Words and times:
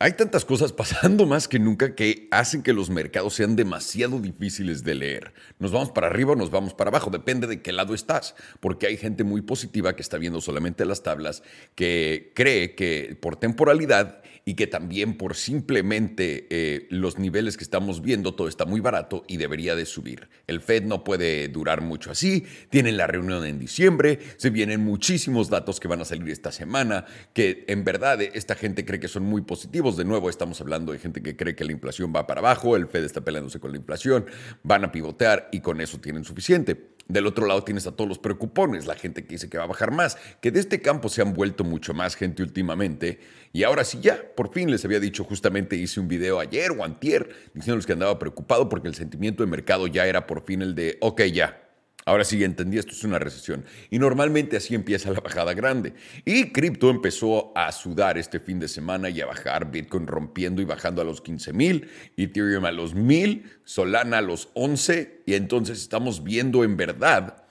Hay 0.00 0.12
tantas 0.12 0.44
cosas 0.44 0.72
pasando 0.72 1.26
más 1.26 1.48
que 1.48 1.58
nunca 1.58 1.96
que 1.96 2.28
hacen 2.30 2.62
que 2.62 2.72
los 2.72 2.88
mercados 2.88 3.34
sean 3.34 3.56
demasiado 3.56 4.20
difíciles 4.20 4.84
de 4.84 4.94
leer. 4.94 5.34
Nos 5.58 5.72
vamos 5.72 5.90
para 5.90 6.06
arriba 6.06 6.34
o 6.34 6.36
nos 6.36 6.52
vamos 6.52 6.72
para 6.72 6.90
abajo, 6.90 7.10
depende 7.10 7.48
de 7.48 7.62
qué 7.62 7.72
lado 7.72 7.94
estás, 7.94 8.36
porque 8.60 8.86
hay 8.86 8.96
gente 8.96 9.24
muy 9.24 9.42
positiva 9.42 9.96
que 9.96 10.02
está 10.02 10.16
viendo 10.16 10.40
solamente 10.40 10.84
las 10.84 11.02
tablas, 11.02 11.42
que 11.74 12.30
cree 12.36 12.76
que 12.76 13.18
por 13.20 13.34
temporalidad 13.34 14.22
y 14.48 14.54
que 14.54 14.66
también 14.66 15.18
por 15.18 15.36
simplemente 15.36 16.46
eh, 16.48 16.86
los 16.88 17.18
niveles 17.18 17.58
que 17.58 17.64
estamos 17.64 18.00
viendo 18.00 18.34
todo 18.34 18.48
está 18.48 18.64
muy 18.64 18.80
barato 18.80 19.22
y 19.28 19.36
debería 19.36 19.76
de 19.76 19.84
subir. 19.84 20.30
El 20.46 20.62
Fed 20.62 20.84
no 20.84 21.04
puede 21.04 21.48
durar 21.48 21.82
mucho 21.82 22.10
así, 22.10 22.46
tienen 22.70 22.96
la 22.96 23.06
reunión 23.06 23.44
en 23.44 23.58
diciembre, 23.58 24.20
se 24.38 24.48
vienen 24.48 24.80
muchísimos 24.80 25.50
datos 25.50 25.80
que 25.80 25.88
van 25.88 26.00
a 26.00 26.06
salir 26.06 26.30
esta 26.30 26.50
semana, 26.50 27.04
que 27.34 27.66
en 27.68 27.84
verdad 27.84 28.22
esta 28.22 28.54
gente 28.54 28.86
cree 28.86 29.00
que 29.00 29.08
son 29.08 29.24
muy 29.24 29.42
positivos 29.42 29.87
de 29.96 30.04
nuevo, 30.04 30.28
estamos 30.28 30.60
hablando 30.60 30.92
de 30.92 30.98
gente 30.98 31.22
que 31.22 31.36
cree 31.36 31.54
que 31.54 31.64
la 31.64 31.72
inflación 31.72 32.12
va 32.14 32.26
para 32.26 32.40
abajo, 32.40 32.76
el 32.76 32.86
Fed 32.86 33.04
está 33.04 33.20
peleándose 33.20 33.60
con 33.60 33.70
la 33.70 33.78
inflación, 33.78 34.26
van 34.62 34.84
a 34.84 34.92
pivotear 34.92 35.48
y 35.52 35.60
con 35.60 35.80
eso 35.80 35.98
tienen 35.98 36.24
suficiente. 36.24 36.90
Del 37.06 37.26
otro 37.26 37.46
lado 37.46 37.64
tienes 37.64 37.86
a 37.86 37.92
todos 37.92 38.06
los 38.06 38.18
preocupones, 38.18 38.86
la 38.86 38.94
gente 38.94 39.24
que 39.24 39.34
dice 39.36 39.48
que 39.48 39.56
va 39.56 39.64
a 39.64 39.68
bajar 39.68 39.92
más, 39.92 40.18
que 40.42 40.50
de 40.50 40.60
este 40.60 40.82
campo 40.82 41.08
se 41.08 41.22
han 41.22 41.32
vuelto 41.32 41.64
mucho 41.64 41.94
más 41.94 42.16
gente 42.16 42.42
últimamente. 42.42 43.20
Y 43.52 43.62
ahora 43.62 43.84
sí 43.84 43.98
ya, 44.02 44.20
por 44.36 44.52
fin 44.52 44.70
les 44.70 44.84
había 44.84 45.00
dicho, 45.00 45.24
justamente 45.24 45.76
hice 45.76 46.00
un 46.00 46.08
video 46.08 46.38
ayer 46.38 46.72
o 46.72 46.84
antier 46.84 47.30
diciéndoles 47.54 47.86
que 47.86 47.94
andaba 47.94 48.18
preocupado 48.18 48.68
porque 48.68 48.88
el 48.88 48.94
sentimiento 48.94 49.42
de 49.42 49.48
mercado 49.48 49.86
ya 49.86 50.06
era 50.06 50.26
por 50.26 50.44
fin 50.44 50.60
el 50.60 50.74
de, 50.74 50.98
ok, 51.00 51.22
ya, 51.22 51.67
Ahora 52.08 52.24
sí, 52.24 52.42
entendí, 52.42 52.78
esto 52.78 52.92
es 52.92 53.04
una 53.04 53.18
recesión. 53.18 53.66
Y 53.90 53.98
normalmente 53.98 54.56
así 54.56 54.74
empieza 54.74 55.10
la 55.10 55.20
bajada 55.20 55.52
grande. 55.52 55.92
Y 56.24 56.52
cripto 56.52 56.88
empezó 56.88 57.52
a 57.54 57.70
sudar 57.70 58.16
este 58.16 58.40
fin 58.40 58.58
de 58.58 58.66
semana 58.66 59.10
y 59.10 59.20
a 59.20 59.26
bajar, 59.26 59.70
Bitcoin 59.70 60.06
rompiendo 60.06 60.62
y 60.62 60.64
bajando 60.64 61.02
a 61.02 61.04
los 61.04 61.20
15 61.20 61.52
mil, 61.52 61.90
Ethereum 62.16 62.64
a 62.64 62.72
los 62.72 62.94
1000, 62.94 63.60
Solana 63.62 64.18
a 64.18 64.22
los 64.22 64.48
11. 64.54 65.20
Y 65.26 65.34
entonces 65.34 65.82
estamos 65.82 66.24
viendo 66.24 66.64
en 66.64 66.78
verdad 66.78 67.44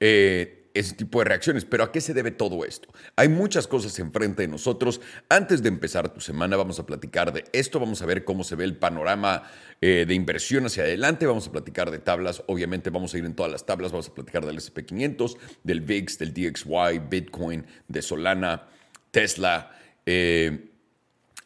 eh, 0.00 0.59
ese 0.74 0.94
tipo 0.94 1.18
de 1.18 1.26
reacciones. 1.26 1.64
Pero 1.64 1.84
¿a 1.84 1.92
qué 1.92 2.00
se 2.00 2.14
debe 2.14 2.30
todo 2.30 2.64
esto? 2.64 2.88
Hay 3.16 3.28
muchas 3.28 3.66
cosas 3.66 3.98
enfrente 3.98 4.42
de 4.42 4.48
nosotros. 4.48 5.00
Antes 5.28 5.62
de 5.62 5.68
empezar 5.68 6.12
tu 6.12 6.20
semana 6.20 6.56
vamos 6.56 6.78
a 6.78 6.86
platicar 6.86 7.32
de 7.32 7.44
esto, 7.52 7.80
vamos 7.80 8.02
a 8.02 8.06
ver 8.06 8.24
cómo 8.24 8.44
se 8.44 8.56
ve 8.56 8.64
el 8.64 8.76
panorama 8.76 9.44
eh, 9.80 10.04
de 10.06 10.14
inversión 10.14 10.66
hacia 10.66 10.82
adelante, 10.82 11.26
vamos 11.26 11.48
a 11.48 11.52
platicar 11.52 11.90
de 11.90 11.98
tablas, 11.98 12.42
obviamente 12.46 12.90
vamos 12.90 13.14
a 13.14 13.18
ir 13.18 13.24
en 13.24 13.34
todas 13.34 13.50
las 13.50 13.66
tablas, 13.66 13.92
vamos 13.92 14.08
a 14.08 14.14
platicar 14.14 14.44
del 14.44 14.58
SP500, 14.58 15.36
del 15.62 15.80
VIX, 15.80 16.18
del 16.18 16.34
DXY, 16.34 16.98
Bitcoin, 17.08 17.66
de 17.88 18.02
Solana, 18.02 18.68
Tesla, 19.10 19.76
eh, 20.06 20.70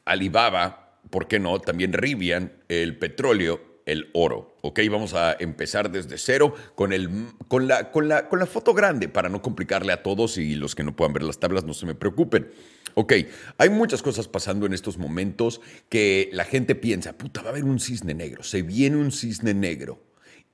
Alibaba, 0.05 0.98
¿por 1.11 1.28
qué 1.28 1.38
no? 1.38 1.61
También 1.61 1.92
Rivian, 1.92 2.53
el 2.69 2.98
petróleo 2.98 3.73
el 3.87 4.11
oro. 4.15 4.57
¿Ok? 4.63 4.81
Vamos 4.91 5.15
a 5.15 5.37
empezar 5.39 5.91
desde 5.91 6.19
cero 6.19 6.55
con, 6.75 6.93
el, 6.93 7.11
con, 7.49 7.69
la, 7.69 7.91
con, 7.91 8.09
la, 8.09 8.29
con 8.29 8.39
la 8.39 8.47
foto 8.47 8.75
grande 8.75 9.09
para 9.09 9.29
no 9.29 9.43
complicarle 9.43 9.93
a 9.93 10.03
todos 10.03 10.39
y 10.39 10.55
los 10.55 10.75
que 10.75 10.83
no 10.83 10.97
puedan 10.97 11.13
ver 11.13 11.23
las 11.23 11.39
tablas 11.39 11.65
no 11.65 11.75
se 11.75 11.87
me 11.87 11.95
preocupen. 11.95 12.51
Ok, 12.95 13.12
hay 13.59 13.71
muchas 13.71 14.03
cosas 14.03 14.29
pasando 14.29 14.67
en 14.67 14.73
estos 14.73 14.99
momentos 14.99 15.61
que 15.89 16.31
la 16.33 16.45
gente 16.45 16.75
piensa, 16.75 17.19
puta, 17.19 17.43
va 17.43 17.49
a 17.49 17.51
haber 17.51 17.65
un 17.65 17.81
cisne 17.81 18.15
negro, 18.15 18.45
se 18.45 18.62
viene 18.62 18.97
un 18.97 19.11
cisne 19.11 19.53
negro. 19.53 20.01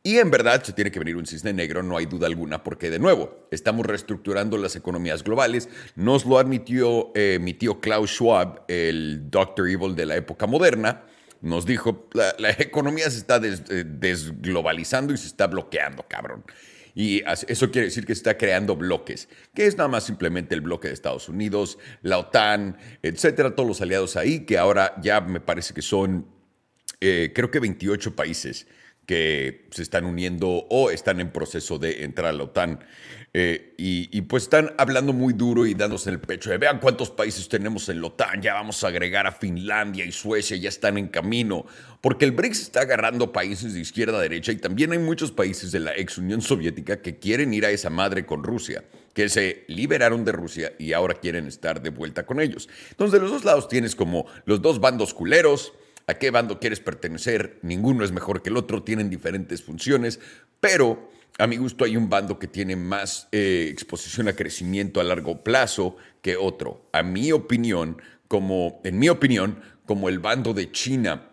Y 0.03 0.17
en 0.17 0.31
verdad 0.31 0.63
se 0.65 0.73
tiene 0.73 0.91
que 0.91 0.99
venir 0.99 1.17
un 1.17 1.27
cisne 1.27 1.53
negro, 1.53 1.83
no 1.83 1.99
hay 1.99 2.07
duda 2.07 2.27
alguna, 2.27 2.65
porque 2.65 2.89
de 2.89 2.99
nuevo, 2.99 3.47
estamos 3.51 3.85
reestructurando 3.85 4.57
las 4.57 4.75
economías 4.75 5.23
globales. 5.23 5.69
Nos 5.95 6.25
lo 6.25 6.39
admitió 6.39 7.13
eh, 7.15 7.39
mi 7.39 7.53
tío 7.53 7.81
Klaus 7.81 8.13
Schwab, 8.13 8.63
el 8.69 9.31
Dr. 9.31 9.69
Evil 9.69 9.95
de 9.95 10.07
la 10.07 10.17
época 10.17 10.47
moderna 10.47 11.05
nos 11.41 11.67
dijo, 11.67 12.09
la, 12.13 12.51
economía 12.51 13.11
se 13.11 13.19
está 13.19 13.37
eh, 13.37 13.85
desglobalizando 13.87 15.13
y 15.13 15.17
se 15.17 15.27
está 15.27 15.47
bloqueando, 15.47 16.05
cabrón. 16.09 16.45
Y 16.95 17.23
eso 17.49 17.71
quiere 17.71 17.87
decir 17.87 18.05
que 18.05 18.15
se 18.15 18.19
está 18.19 18.37
creando 18.37 18.77
bloques, 18.77 19.29
que 19.55 19.67
es 19.67 19.77
nada 19.77 19.89
más 19.89 20.05
simplemente 20.05 20.55
el 20.55 20.61
bloque 20.61 20.89
de 20.89 20.95
Estados 20.95 21.29
Unidos, 21.29 21.79
la 22.03 22.19
OTAN, 22.19 22.77
etcétera, 23.03 23.55
todos 23.55 23.69
los 23.69 23.81
aliados 23.81 24.17
ahí, 24.17 24.41
que 24.41 24.59
ahora 24.59 24.95
ya 25.01 25.21
me 25.21 25.41
parece 25.41 25.73
que 25.73 25.83
son, 25.83 26.27
eh, 27.01 27.33
creo 27.35 27.51
que 27.51 27.61
28 27.61 28.17
países 28.17 28.67
que 29.11 29.67
se 29.73 29.83
están 29.83 30.05
uniendo 30.05 30.69
o 30.71 30.89
están 30.93 31.19
en 31.19 31.33
proceso 31.33 31.81
de 31.81 32.05
entrar 32.05 32.29
a 32.29 32.33
la 32.33 32.45
OTAN. 32.45 32.79
Eh, 33.35 33.75
y, 33.77 34.21
pues 34.23 34.45
están 34.45 34.73
hablando 34.79 35.13
muy 35.13 35.33
duro 35.33 35.67
y 35.67 35.75
dándose 35.75 36.11
el 36.11 36.21
pecho 36.21 36.51
de 36.51 36.59
vean 36.59 36.79
cuántos 36.79 37.11
países 37.11 37.49
tenemos 37.49 37.89
en 37.89 38.01
la 38.03 38.07
OTAN, 38.07 38.41
ya 38.41 38.55
vamos 38.55 38.85
a 38.85 38.87
agregar 38.87 39.27
a 39.27 39.33
Finlandia 39.33 40.05
y 40.05 40.13
Suecia, 40.13 40.57
ya 40.57 40.69
están 40.69 40.97
en 40.97 41.09
camino, 41.09 41.67
porque 42.01 42.25
el 42.25 42.31
BRICS 42.31 42.63
está 42.63 42.83
agarrando 42.83 43.33
países 43.33 43.75
de 43.75 43.81
izquierda 43.81 44.17
a 44.17 44.21
derecha 44.21 44.53
y 44.53 44.57
también 44.59 44.93
hay 44.93 44.99
muchos 44.99 45.33
países 45.33 45.73
de 45.73 45.81
la 45.81 45.93
ex 45.97 46.17
Unión 46.17 46.41
Soviética 46.41 47.03
que 47.03 47.19
quieren 47.19 47.53
ir 47.53 47.67
a 47.67 47.71
esa 47.71 47.91
madre 47.91 48.25
con 48.25 48.45
Rusia, 48.45 48.85
que 49.13 49.29
se 49.29 49.65
liberaron 49.67 50.25
de 50.25 50.31
Rusia 50.31 50.73
y 50.79 50.93
ahora 50.93 51.15
quieren 51.15 51.49
estar 51.49 51.83
de 51.83 51.91
vuelta 51.91 52.27
con 52.27 52.41
ellos. 52.41 52.69
Entonces 52.91 53.13
de 53.13 53.21
los 53.21 53.33
dos 53.33 53.45
lados 53.45 53.69
tienes 53.69 53.97
como 53.97 54.27
los 54.45 54.63
dos 54.63 54.79
bandos 54.79 55.15
culeros, 55.15 55.73
a 56.07 56.15
qué 56.15 56.31
bando 56.31 56.59
quieres 56.59 56.81
pertenecer, 56.81 57.59
ninguno 57.63 58.05
es 58.05 58.13
mejor 58.13 58.43
que 58.43 58.51
el 58.51 58.57
otro, 58.57 58.83
tienen 58.83 59.11
diferentes 59.11 59.63
funciones, 59.63 60.21
pero 60.61 61.11
a 61.39 61.47
mi 61.47 61.57
gusto 61.57 61.85
hay 61.85 61.97
un 61.97 62.11
bando 62.11 62.39
que 62.39 62.47
tiene 62.47 62.77
más 62.77 63.29
eh, 63.33 63.69
exposición 63.71 64.29
a 64.29 64.35
crecimiento 64.35 65.01
a 65.01 65.05
largo 65.05 65.43
plazo 65.43 65.97
que 66.21 66.37
otro. 66.37 66.89
A 66.93 67.03
mi 67.03 67.33
opinión, 67.33 68.01
como, 68.29 68.81
en 68.85 68.99
mi 68.99 69.09
opinión, 69.09 69.61
como 69.87 70.09
el 70.09 70.19
bando 70.19 70.53
de 70.53 70.71
China 70.71 71.31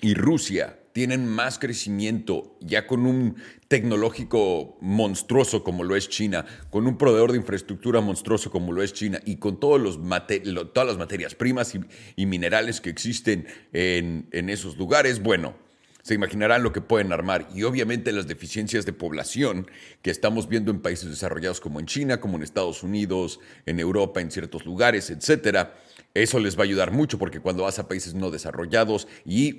y 0.00 0.14
Rusia 0.14 0.78
tienen 0.94 1.26
más 1.26 1.58
crecimiento 1.58 2.56
ya 2.60 2.86
con 2.86 3.04
un 3.04 3.34
tecnológico 3.66 4.78
monstruoso 4.80 5.64
como 5.64 5.82
lo 5.82 5.96
es 5.96 6.08
China, 6.08 6.46
con 6.70 6.86
un 6.86 6.96
proveedor 6.96 7.32
de 7.32 7.38
infraestructura 7.38 8.00
monstruoso 8.00 8.52
como 8.52 8.70
lo 8.72 8.80
es 8.80 8.92
China 8.92 9.20
y 9.26 9.38
con 9.38 9.58
todos 9.58 9.80
los 9.80 9.98
todas 10.72 10.86
las 10.86 10.96
materias 10.96 11.34
primas 11.34 11.74
y, 12.14 12.26
minerales 12.26 12.80
que 12.80 12.90
existen 12.90 13.48
en, 13.72 14.28
en 14.30 14.48
esos 14.48 14.78
lugares, 14.78 15.20
bueno, 15.20 15.56
se 16.04 16.12
imaginarán 16.12 16.62
lo 16.62 16.70
que 16.70 16.82
pueden 16.82 17.14
armar 17.14 17.48
y 17.54 17.62
obviamente 17.62 18.12
las 18.12 18.26
deficiencias 18.26 18.84
de 18.84 18.92
población 18.92 19.66
que 20.02 20.10
estamos 20.10 20.50
viendo 20.50 20.70
en 20.70 20.82
países 20.82 21.08
desarrollados 21.08 21.62
como 21.62 21.80
en 21.80 21.86
China, 21.86 22.20
como 22.20 22.36
en 22.36 22.42
Estados 22.42 22.82
Unidos, 22.82 23.40
en 23.64 23.80
Europa, 23.80 24.20
en 24.20 24.30
ciertos 24.30 24.66
lugares, 24.66 25.08
etcétera. 25.08 25.74
Eso 26.12 26.38
les 26.40 26.58
va 26.58 26.60
a 26.60 26.64
ayudar 26.64 26.90
mucho 26.90 27.18
porque 27.18 27.40
cuando 27.40 27.62
vas 27.62 27.78
a 27.78 27.88
países 27.88 28.12
no 28.12 28.30
desarrollados 28.30 29.08
y, 29.24 29.56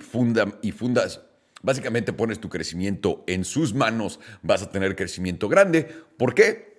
y 0.62 0.72
fundas 0.72 1.22
básicamente 1.64 2.14
pones 2.14 2.40
tu 2.40 2.48
crecimiento 2.48 3.24
en 3.26 3.44
sus 3.44 3.74
manos, 3.74 4.20
vas 4.44 4.62
a 4.62 4.70
tener 4.70 4.96
crecimiento 4.96 5.50
grande. 5.50 5.90
¿Por 6.16 6.36
qué? 6.36 6.75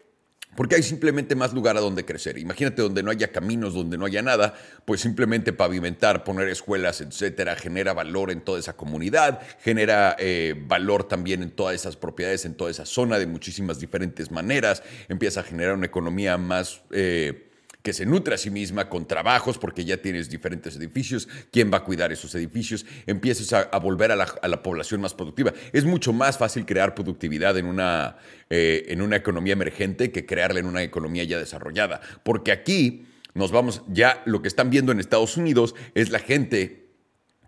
Porque 0.55 0.77
hay 0.77 0.83
simplemente 0.83 1.35
más 1.35 1.53
lugar 1.53 1.77
a 1.77 1.81
donde 1.81 2.05
crecer. 2.05 2.39
Imagínate 2.39 2.81
donde 2.81 3.03
no 3.03 3.11
haya 3.11 3.31
caminos, 3.31 3.75
donde 3.75 3.99
no 3.99 4.07
haya 4.07 4.23
nada, 4.23 4.55
pues 4.87 5.03
simplemente 5.03 5.53
pavimentar, 5.53 6.25
poner 6.25 6.49
escuelas, 6.49 7.03
etcétera, 7.03 7.57
genera 7.57 7.93
valor 7.93 8.31
en 8.31 8.41
toda 8.41 8.59
esa 8.59 8.75
comunidad, 8.75 9.41
genera 9.61 10.17
eh, 10.19 10.55
valor 10.67 11.05
también 11.05 11.43
en 11.43 11.51
todas 11.51 11.75
esas 11.75 11.97
propiedades, 11.97 12.47
en 12.47 12.55
toda 12.55 12.71
esa 12.71 12.87
zona 12.87 13.19
de 13.19 13.27
muchísimas 13.27 13.81
diferentes 13.81 14.31
maneras. 14.31 14.83
Empieza 15.09 15.41
a 15.41 15.43
generar 15.43 15.75
una 15.75 15.87
economía 15.87 16.39
más. 16.39 16.81
Eh, 16.91 17.46
que 17.87 17.93
se 17.93 18.05
nutre 18.05 18.35
a 18.35 18.37
sí 18.37 18.51
misma 18.51 18.89
con 18.89 19.07
trabajos, 19.07 19.59
porque 19.59 19.85
ya 19.85 19.99
tienes 19.99 20.29
diferentes 20.29 20.75
edificios, 20.75 21.29
quién 21.53 21.73
va 21.73 21.77
a 21.77 21.85
cuidar 21.85 22.11
esos 22.11 22.35
edificios, 22.35 22.85
empiezas 23.07 23.53
a, 23.53 23.79
volver 23.79 24.11
a 24.11 24.17
la, 24.17 24.63
población 24.65 25.03
más 25.03 25.15
productiva. 25.15 25.53
Es 25.73 25.85
mucho 25.85 26.13
más 26.13 26.37
fácil 26.37 26.67
crear 26.67 26.97
productividad 26.97 27.57
en 27.57 27.67
una, 27.67 28.17
eh, 28.51 28.87
en 28.89 29.03
una 29.03 29.15
economía 29.15 29.53
emergente 29.53 30.11
que 30.11 30.27
crearla 30.27 30.59
en 30.59 30.67
una 30.67 30.83
economía 30.83 31.23
ya 31.23 31.39
desarrollada, 31.39 32.01
porque 32.25 32.51
aquí 32.51 33.07
nos 33.35 33.53
vamos, 33.53 33.83
ya 33.87 34.21
lo 34.27 34.43
que 34.43 34.49
están 34.49 34.69
viendo 34.69 34.91
en 34.91 34.99
Estados 34.99 35.37
Unidos 35.37 35.77
es 35.95 36.11
la 36.11 36.19
gente 36.19 36.89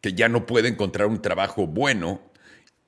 que 0.00 0.12
ya 0.12 0.28
no 0.28 0.46
puede 0.46 0.68
encontrar 0.68 1.08
un 1.08 1.20
trabajo 1.20 1.66
bueno 1.66 2.27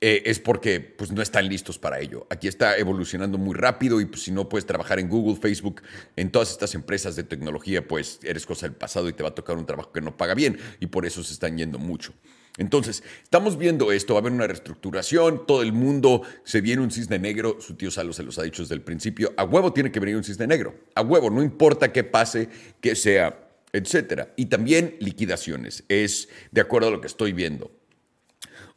eh, 0.03 0.23
es 0.25 0.39
porque 0.39 0.79
pues, 0.79 1.11
no 1.11 1.21
están 1.21 1.47
listos 1.47 1.77
para 1.77 1.99
ello. 1.99 2.25
Aquí 2.31 2.47
está 2.47 2.75
evolucionando 2.75 3.37
muy 3.37 3.53
rápido 3.53 4.01
y 4.01 4.05
pues, 4.05 4.23
si 4.23 4.31
no 4.31 4.49
puedes 4.49 4.65
trabajar 4.65 4.99
en 4.99 5.07
Google, 5.07 5.35
Facebook, 5.35 5.83
en 6.15 6.31
todas 6.31 6.49
estas 6.49 6.73
empresas 6.73 7.15
de 7.15 7.23
tecnología, 7.23 7.87
pues 7.87 8.19
eres 8.23 8.47
cosa 8.47 8.65
del 8.65 8.75
pasado 8.75 9.07
y 9.09 9.13
te 9.13 9.21
va 9.21 9.29
a 9.29 9.35
tocar 9.35 9.57
un 9.57 9.65
trabajo 9.67 9.91
que 9.91 10.01
no 10.01 10.17
paga 10.17 10.33
bien 10.33 10.57
y 10.79 10.87
por 10.87 11.05
eso 11.05 11.23
se 11.23 11.33
están 11.33 11.55
yendo 11.55 11.77
mucho. 11.77 12.13
Entonces, 12.57 13.03
estamos 13.23 13.57
viendo 13.57 13.91
esto, 13.91 14.15
va 14.15 14.19
a 14.19 14.21
haber 14.21 14.33
una 14.33 14.47
reestructuración, 14.47 15.45
todo 15.45 15.61
el 15.61 15.71
mundo 15.71 16.23
se 16.43 16.61
viene 16.61 16.81
un 16.81 16.91
cisne 16.91 17.17
negro, 17.17 17.57
su 17.61 17.75
tío 17.75 17.91
Salo 17.91 18.11
se 18.11 18.23
los 18.23 18.37
ha 18.39 18.43
dicho 18.43 18.63
desde 18.63 18.75
el 18.75 18.81
principio, 18.81 19.33
a 19.37 19.43
huevo 19.43 19.71
tiene 19.71 19.91
que 19.91 19.99
venir 19.99 20.17
un 20.17 20.23
cisne 20.23 20.47
negro, 20.47 20.75
a 20.95 21.01
huevo, 21.01 21.29
no 21.29 21.43
importa 21.43 21.93
qué 21.93 22.03
pase, 22.03 22.49
qué 22.81 22.95
sea, 22.95 23.47
etcétera. 23.71 24.33
Y 24.35 24.47
también 24.47 24.97
liquidaciones, 24.99 25.85
es 25.87 26.27
de 26.51 26.61
acuerdo 26.61 26.89
a 26.89 26.91
lo 26.91 26.99
que 26.99 27.07
estoy 27.07 27.31
viendo. 27.31 27.71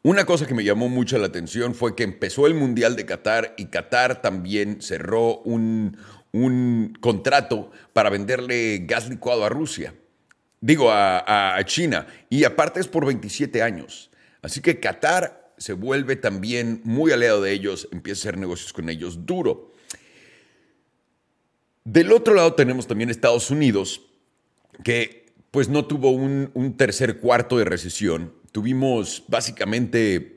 Una 0.06 0.26
cosa 0.26 0.46
que 0.46 0.52
me 0.52 0.64
llamó 0.64 0.90
mucho 0.90 1.16
la 1.16 1.28
atención 1.28 1.74
fue 1.74 1.96
que 1.96 2.02
empezó 2.02 2.46
el 2.46 2.52
Mundial 2.52 2.94
de 2.94 3.06
Qatar 3.06 3.54
y 3.56 3.68
Qatar 3.68 4.20
también 4.20 4.82
cerró 4.82 5.38
un, 5.38 5.96
contrato 7.00 7.70
para 7.94 8.10
venderle 8.10 8.84
gas 8.84 9.08
licuado 9.08 9.46
a 9.46 9.48
Rusia. 9.48 9.94
Digo, 10.60 10.90
a, 10.92 11.58
China. 11.64 12.06
Y 12.28 12.44
aparte 12.44 12.80
es 12.80 12.86
por 12.86 13.06
27 13.06 13.62
años. 13.62 14.10
Así 14.42 14.60
que 14.60 14.78
Qatar 14.78 15.54
se 15.56 15.72
vuelve 15.72 16.16
también 16.16 16.82
muy 16.84 17.10
aliado 17.10 17.40
de 17.40 17.52
ellos, 17.52 17.88
empieza 17.90 18.18
a 18.18 18.22
hacer 18.28 18.38
negocios 18.38 18.74
con 18.74 18.90
ellos 18.90 19.24
duro. 19.24 19.72
Del 21.84 22.12
otro 22.12 22.34
lado 22.34 22.52
tenemos 22.52 22.86
también 22.86 23.08
Estados 23.08 23.50
Unidos, 23.50 24.02
que 24.82 25.32
pues 25.50 25.70
no 25.70 25.86
tuvo 25.86 26.10
un, 26.10 26.50
un 26.52 26.76
tercer 26.76 27.20
cuarto 27.20 27.56
de 27.56 27.64
recesión. 27.64 28.43
Tuvimos 28.54 29.24
básicamente 29.26 30.34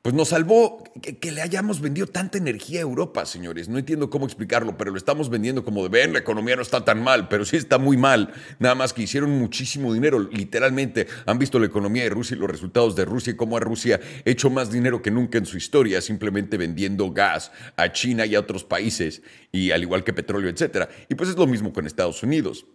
pues 0.00 0.14
nos 0.14 0.28
salvó 0.28 0.84
que, 1.00 1.32
le 1.32 1.42
hayamos 1.42 1.80
vendido 1.80 2.06
tanta 2.06 2.38
energía 2.38 2.78
a 2.78 2.82
Europa, 2.82 3.26
señores. 3.26 3.68
No 3.68 3.78
entiendo 3.78 4.10
cómo 4.10 4.26
explicarlo, 4.26 4.78
pero 4.78 4.92
lo 4.92 4.96
estamos 4.96 5.28
vendiendo 5.28 5.64
como 5.64 5.82
de, 5.82 5.88
ven, 5.88 6.12
la 6.12 6.20
economía 6.20 6.54
no 6.54 6.62
está 6.62 6.84
tan 6.84 7.02
mal, 7.02 7.26
pero 7.26 7.44
sí 7.44 7.56
está 7.56 7.78
muy 7.78 7.96
mal. 7.96 8.32
Nada 8.60 8.76
más 8.76 8.92
que 8.92 9.02
hicieron 9.02 9.30
muchísimo 9.30 9.92
dinero, 9.92 10.20
literalmente. 10.20 11.08
Han 11.26 11.40
visto 11.40 11.58
la 11.58 11.66
economía 11.66 12.04
de 12.04 12.10
Rusia 12.10 12.36
y 12.36 12.38
los 12.38 12.48
resultados 12.48 12.94
de 12.94 13.04
Rusia 13.04 13.32
y 13.32 13.36
cómo 13.36 13.56
a 13.56 13.60
Rusia 13.60 13.98
hecho 14.24 14.48
más 14.48 14.70
dinero 14.70 15.02
que 15.02 15.10
nunca 15.10 15.38
en 15.38 15.46
su 15.46 15.56
historia, 15.56 16.00
simplemente 16.00 16.56
vendiendo 16.56 17.10
gas 17.10 17.50
a 17.74 17.90
China 17.90 18.24
y 18.24 18.36
a 18.36 18.40
otros 18.40 18.62
países, 18.62 19.22
y 19.50 19.72
al 19.72 19.82
igual 19.82 20.04
que 20.04 20.12
petróleo, 20.12 20.48
etc. 20.48 20.88
Y 21.08 21.16
pues 21.16 21.28
es 21.28 21.36
lo 21.36 21.48
mismo 21.48 21.72
con 21.72 21.88
Estados 21.88 22.22
Unidos. 22.22 22.66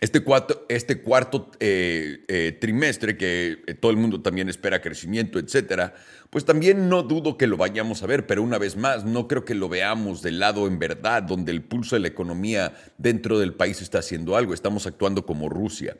Este 0.00 0.20
cuarto, 0.20 0.64
este 0.68 1.00
cuarto 1.00 1.50
eh, 1.58 2.24
eh, 2.28 2.56
trimestre, 2.60 3.16
que 3.16 3.62
eh, 3.66 3.74
todo 3.74 3.90
el 3.90 3.96
mundo 3.96 4.22
también 4.22 4.48
espera 4.48 4.80
crecimiento, 4.80 5.40
etcétera, 5.40 5.94
pues 6.30 6.44
también 6.44 6.88
no 6.88 7.02
dudo 7.02 7.36
que 7.36 7.48
lo 7.48 7.56
vayamos 7.56 8.02
a 8.02 8.06
ver, 8.06 8.26
pero 8.26 8.44
una 8.44 8.58
vez 8.58 8.76
más, 8.76 9.04
no 9.04 9.26
creo 9.26 9.44
que 9.44 9.56
lo 9.56 9.68
veamos 9.68 10.22
del 10.22 10.38
lado 10.38 10.68
en 10.68 10.78
verdad, 10.78 11.24
donde 11.24 11.50
el 11.50 11.62
pulso 11.62 11.96
de 11.96 12.00
la 12.00 12.08
economía 12.08 12.74
dentro 12.96 13.40
del 13.40 13.54
país 13.54 13.82
está 13.82 13.98
haciendo 13.98 14.36
algo. 14.36 14.54
Estamos 14.54 14.86
actuando 14.86 15.26
como 15.26 15.48
Rusia. 15.48 15.96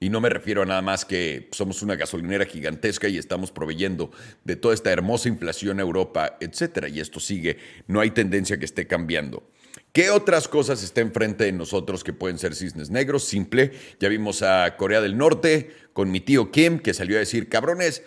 Y 0.00 0.08
no 0.08 0.20
me 0.20 0.30
refiero 0.30 0.62
a 0.62 0.66
nada 0.66 0.82
más 0.82 1.04
que 1.04 1.48
somos 1.52 1.82
una 1.82 1.94
gasolinera 1.94 2.44
gigantesca 2.44 3.06
y 3.06 3.18
estamos 3.18 3.52
proveyendo 3.52 4.10
de 4.44 4.56
toda 4.56 4.74
esta 4.74 4.90
hermosa 4.90 5.28
inflación 5.28 5.78
a 5.78 5.82
Europa, 5.82 6.38
etcétera. 6.40 6.88
Y 6.88 6.98
esto 7.00 7.20
sigue, 7.20 7.58
no 7.86 8.00
hay 8.00 8.10
tendencia 8.10 8.58
que 8.58 8.64
esté 8.64 8.86
cambiando. 8.86 9.44
¿Qué 9.92 10.08
otras 10.08 10.48
cosas 10.48 10.82
está 10.82 11.02
enfrente 11.02 11.44
de 11.44 11.52
nosotros 11.52 12.02
que 12.02 12.14
pueden 12.14 12.38
ser 12.38 12.54
cisnes 12.54 12.88
negros? 12.88 13.24
Simple. 13.24 13.72
Ya 14.00 14.08
vimos 14.08 14.42
a 14.42 14.78
Corea 14.78 15.02
del 15.02 15.18
Norte 15.18 15.70
con 15.92 16.10
mi 16.10 16.20
tío 16.20 16.50
Kim 16.50 16.78
que 16.78 16.94
salió 16.94 17.16
a 17.16 17.20
decir, 17.20 17.50
cabrones, 17.50 18.02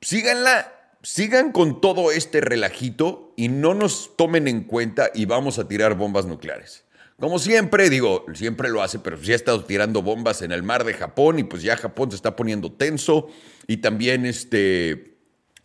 síganla, 0.00 0.96
sigan 1.00 1.52
con 1.52 1.80
todo 1.80 2.10
este 2.10 2.40
relajito 2.40 3.34
y 3.36 3.48
no 3.48 3.72
nos 3.72 4.16
tomen 4.16 4.48
en 4.48 4.64
cuenta 4.64 5.10
y 5.14 5.26
vamos 5.26 5.60
a 5.60 5.68
tirar 5.68 5.96
bombas 5.96 6.26
nucleares. 6.26 6.84
Como 7.20 7.38
siempre, 7.38 7.88
digo, 7.88 8.26
siempre 8.34 8.68
lo 8.68 8.82
hace, 8.82 8.98
pero 8.98 9.16
sí 9.16 9.32
ha 9.32 9.36
estado 9.36 9.64
tirando 9.64 10.02
bombas 10.02 10.42
en 10.42 10.50
el 10.50 10.64
mar 10.64 10.82
de 10.82 10.94
Japón 10.94 11.38
y 11.38 11.44
pues 11.44 11.62
ya 11.62 11.76
Japón 11.76 12.10
se 12.10 12.16
está 12.16 12.34
poniendo 12.34 12.72
tenso 12.72 13.28
y 13.68 13.76
también 13.76 14.26
este, 14.26 15.11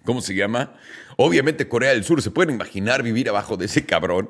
¿cómo 0.08 0.22
se 0.22 0.34
llama? 0.34 0.74
Obviamente 1.18 1.68
Corea 1.68 1.90
del 1.90 2.06
Sur, 2.06 2.22
se 2.22 2.32
pueden 2.32 2.56
imaginar 2.56 3.04
vivir 3.04 3.28
abajo 3.28 3.58
de 3.58 3.66
ese 3.66 3.86
cabrón. 3.86 4.30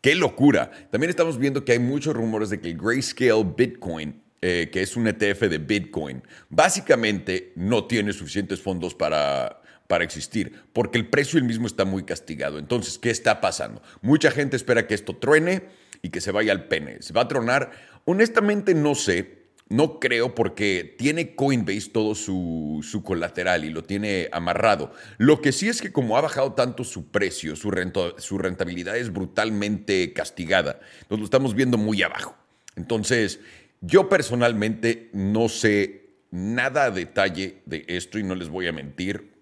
¡Qué 0.00 0.14
locura! 0.14 0.70
También 0.90 1.10
estamos 1.10 1.38
viendo 1.38 1.66
que 1.66 1.72
hay 1.72 1.78
muchos 1.78 2.16
rumores 2.16 2.48
de 2.48 2.60
que 2.60 2.70
el 2.70 2.78
Grayscale 2.78 3.44
Bitcoin, 3.54 4.22
eh, 4.40 4.70
que 4.72 4.80
es 4.80 4.96
un 4.96 5.06
ETF 5.06 5.42
de 5.42 5.58
Bitcoin, 5.58 6.22
básicamente 6.48 7.52
no 7.56 7.84
tiene 7.84 8.14
suficientes 8.14 8.62
fondos 8.62 8.94
para, 8.94 9.60
para 9.86 10.02
existir, 10.02 10.62
porque 10.72 10.96
el 10.96 11.08
precio 11.08 11.38
el 11.38 11.44
mismo 11.44 11.66
está 11.66 11.84
muy 11.84 12.04
castigado. 12.04 12.58
Entonces, 12.58 12.96
¿qué 12.96 13.10
está 13.10 13.42
pasando? 13.42 13.82
Mucha 14.00 14.30
gente 14.30 14.56
espera 14.56 14.86
que 14.86 14.94
esto 14.94 15.14
truene 15.14 15.64
y 16.00 16.08
que 16.08 16.22
se 16.22 16.32
vaya 16.32 16.52
al 16.52 16.68
pene. 16.68 17.02
¿Se 17.02 17.12
va 17.12 17.22
a 17.22 17.28
tronar? 17.28 17.70
Honestamente 18.06 18.74
no 18.74 18.94
sé. 18.94 19.47
No 19.68 20.00
creo 20.00 20.34
porque 20.34 20.94
tiene 20.98 21.34
Coinbase 21.34 21.90
todo 21.90 22.14
su, 22.14 23.02
colateral 23.04 23.64
y 23.64 23.70
lo 23.70 23.82
tiene 23.84 24.28
amarrado. 24.32 24.92
Lo 25.18 25.42
que 25.42 25.52
sí 25.52 25.68
es 25.68 25.82
que 25.82 25.92
como 25.92 26.16
ha 26.16 26.22
bajado 26.22 26.54
tanto 26.54 26.84
su 26.84 27.08
precio, 27.08 27.54
su, 27.54 27.70
su 28.16 28.38
rentabilidad 28.38 28.96
es 28.96 29.12
brutalmente 29.12 30.12
castigada. 30.14 30.80
Nos 31.10 31.18
lo 31.18 31.24
estamos 31.24 31.54
viendo 31.54 31.76
muy 31.76 32.02
abajo. 32.02 32.34
Entonces, 32.76 33.40
yo 33.80 34.08
personalmente 34.08 35.10
no 35.12 35.48
sé 35.48 36.08
nada 36.30 36.84
a 36.84 36.90
detalle 36.90 37.62
de 37.66 37.84
esto 37.88 38.18
y 38.18 38.22
no 38.22 38.34
les 38.34 38.48
voy 38.48 38.68
a 38.68 38.72
mentir. 38.72 39.37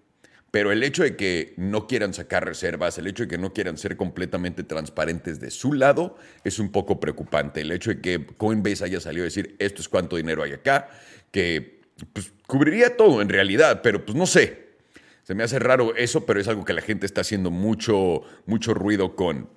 Pero 0.51 0.71
el 0.71 0.81
hecho 0.83 1.03
de 1.03 1.15
que 1.15 1.53
no 1.57 1.87
quieran 1.87 2.13
sacar 2.13 2.45
reservas, 2.45 2.97
el 2.97 3.07
hecho 3.07 3.23
de 3.23 3.29
que 3.29 3.37
no 3.37 3.53
quieran 3.53 3.77
ser 3.77 3.97
completamente 3.97 4.63
transparentes 4.63 5.39
de 5.39 5.51
su 5.51 5.73
lado, 5.73 6.17
es 6.43 6.59
un 6.59 6.71
poco 6.71 6.99
preocupante. 6.99 7.61
El 7.61 7.71
hecho 7.71 7.89
de 7.89 8.01
que 8.01 8.25
Coinbase 8.25 8.85
haya 8.85 8.99
salido 9.01 9.23
a 9.23 9.25
decir 9.25 9.55
esto 9.59 9.81
es 9.81 9.89
cuánto 9.89 10.15
dinero 10.15 10.43
hay 10.43 10.53
acá, 10.53 10.89
que 11.31 11.81
pues, 12.13 12.31
cubriría 12.47 12.95
todo 12.95 13.21
en 13.21 13.29
realidad, 13.29 13.81
pero 13.81 14.05
pues 14.05 14.15
no 14.17 14.25
sé. 14.25 14.67
Se 15.23 15.35
me 15.35 15.43
hace 15.43 15.59
raro 15.59 15.93
eso, 15.95 16.25
pero 16.25 16.39
es 16.39 16.47
algo 16.47 16.63
que 16.63 16.71
la 16.71 16.81
gente 16.81 17.05
está 17.05 17.21
haciendo 17.21 17.51
mucho, 17.51 18.21
mucho 18.45 18.73
ruido 18.73 19.17
con. 19.17 19.49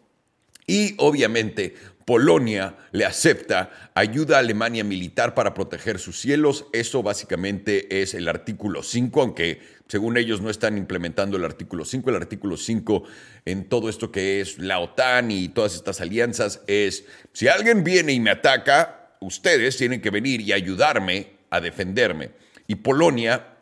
Y 0.66 0.94
obviamente 0.98 1.74
Polonia 2.10 2.74
le 2.90 3.04
acepta 3.04 3.70
ayuda 3.94 4.34
a 4.34 4.38
Alemania 4.40 4.82
militar 4.82 5.32
para 5.32 5.54
proteger 5.54 6.00
sus 6.00 6.18
cielos. 6.18 6.66
Eso 6.72 7.04
básicamente 7.04 8.02
es 8.02 8.14
el 8.14 8.26
artículo 8.26 8.82
5, 8.82 9.22
aunque 9.22 9.60
según 9.86 10.16
ellos 10.16 10.40
no 10.40 10.50
están 10.50 10.76
implementando 10.76 11.36
el 11.36 11.44
artículo 11.44 11.84
5. 11.84 12.10
El 12.10 12.16
artículo 12.16 12.56
5 12.56 13.04
en 13.44 13.68
todo 13.68 13.88
esto 13.88 14.10
que 14.10 14.40
es 14.40 14.58
la 14.58 14.80
OTAN 14.80 15.30
y 15.30 15.50
todas 15.50 15.76
estas 15.76 16.00
alianzas 16.00 16.62
es, 16.66 17.04
si 17.32 17.46
alguien 17.46 17.84
viene 17.84 18.12
y 18.12 18.18
me 18.18 18.30
ataca, 18.30 19.14
ustedes 19.20 19.76
tienen 19.76 20.00
que 20.00 20.10
venir 20.10 20.40
y 20.40 20.52
ayudarme 20.52 21.34
a 21.48 21.60
defenderme. 21.60 22.32
Y 22.66 22.74
Polonia 22.74 23.54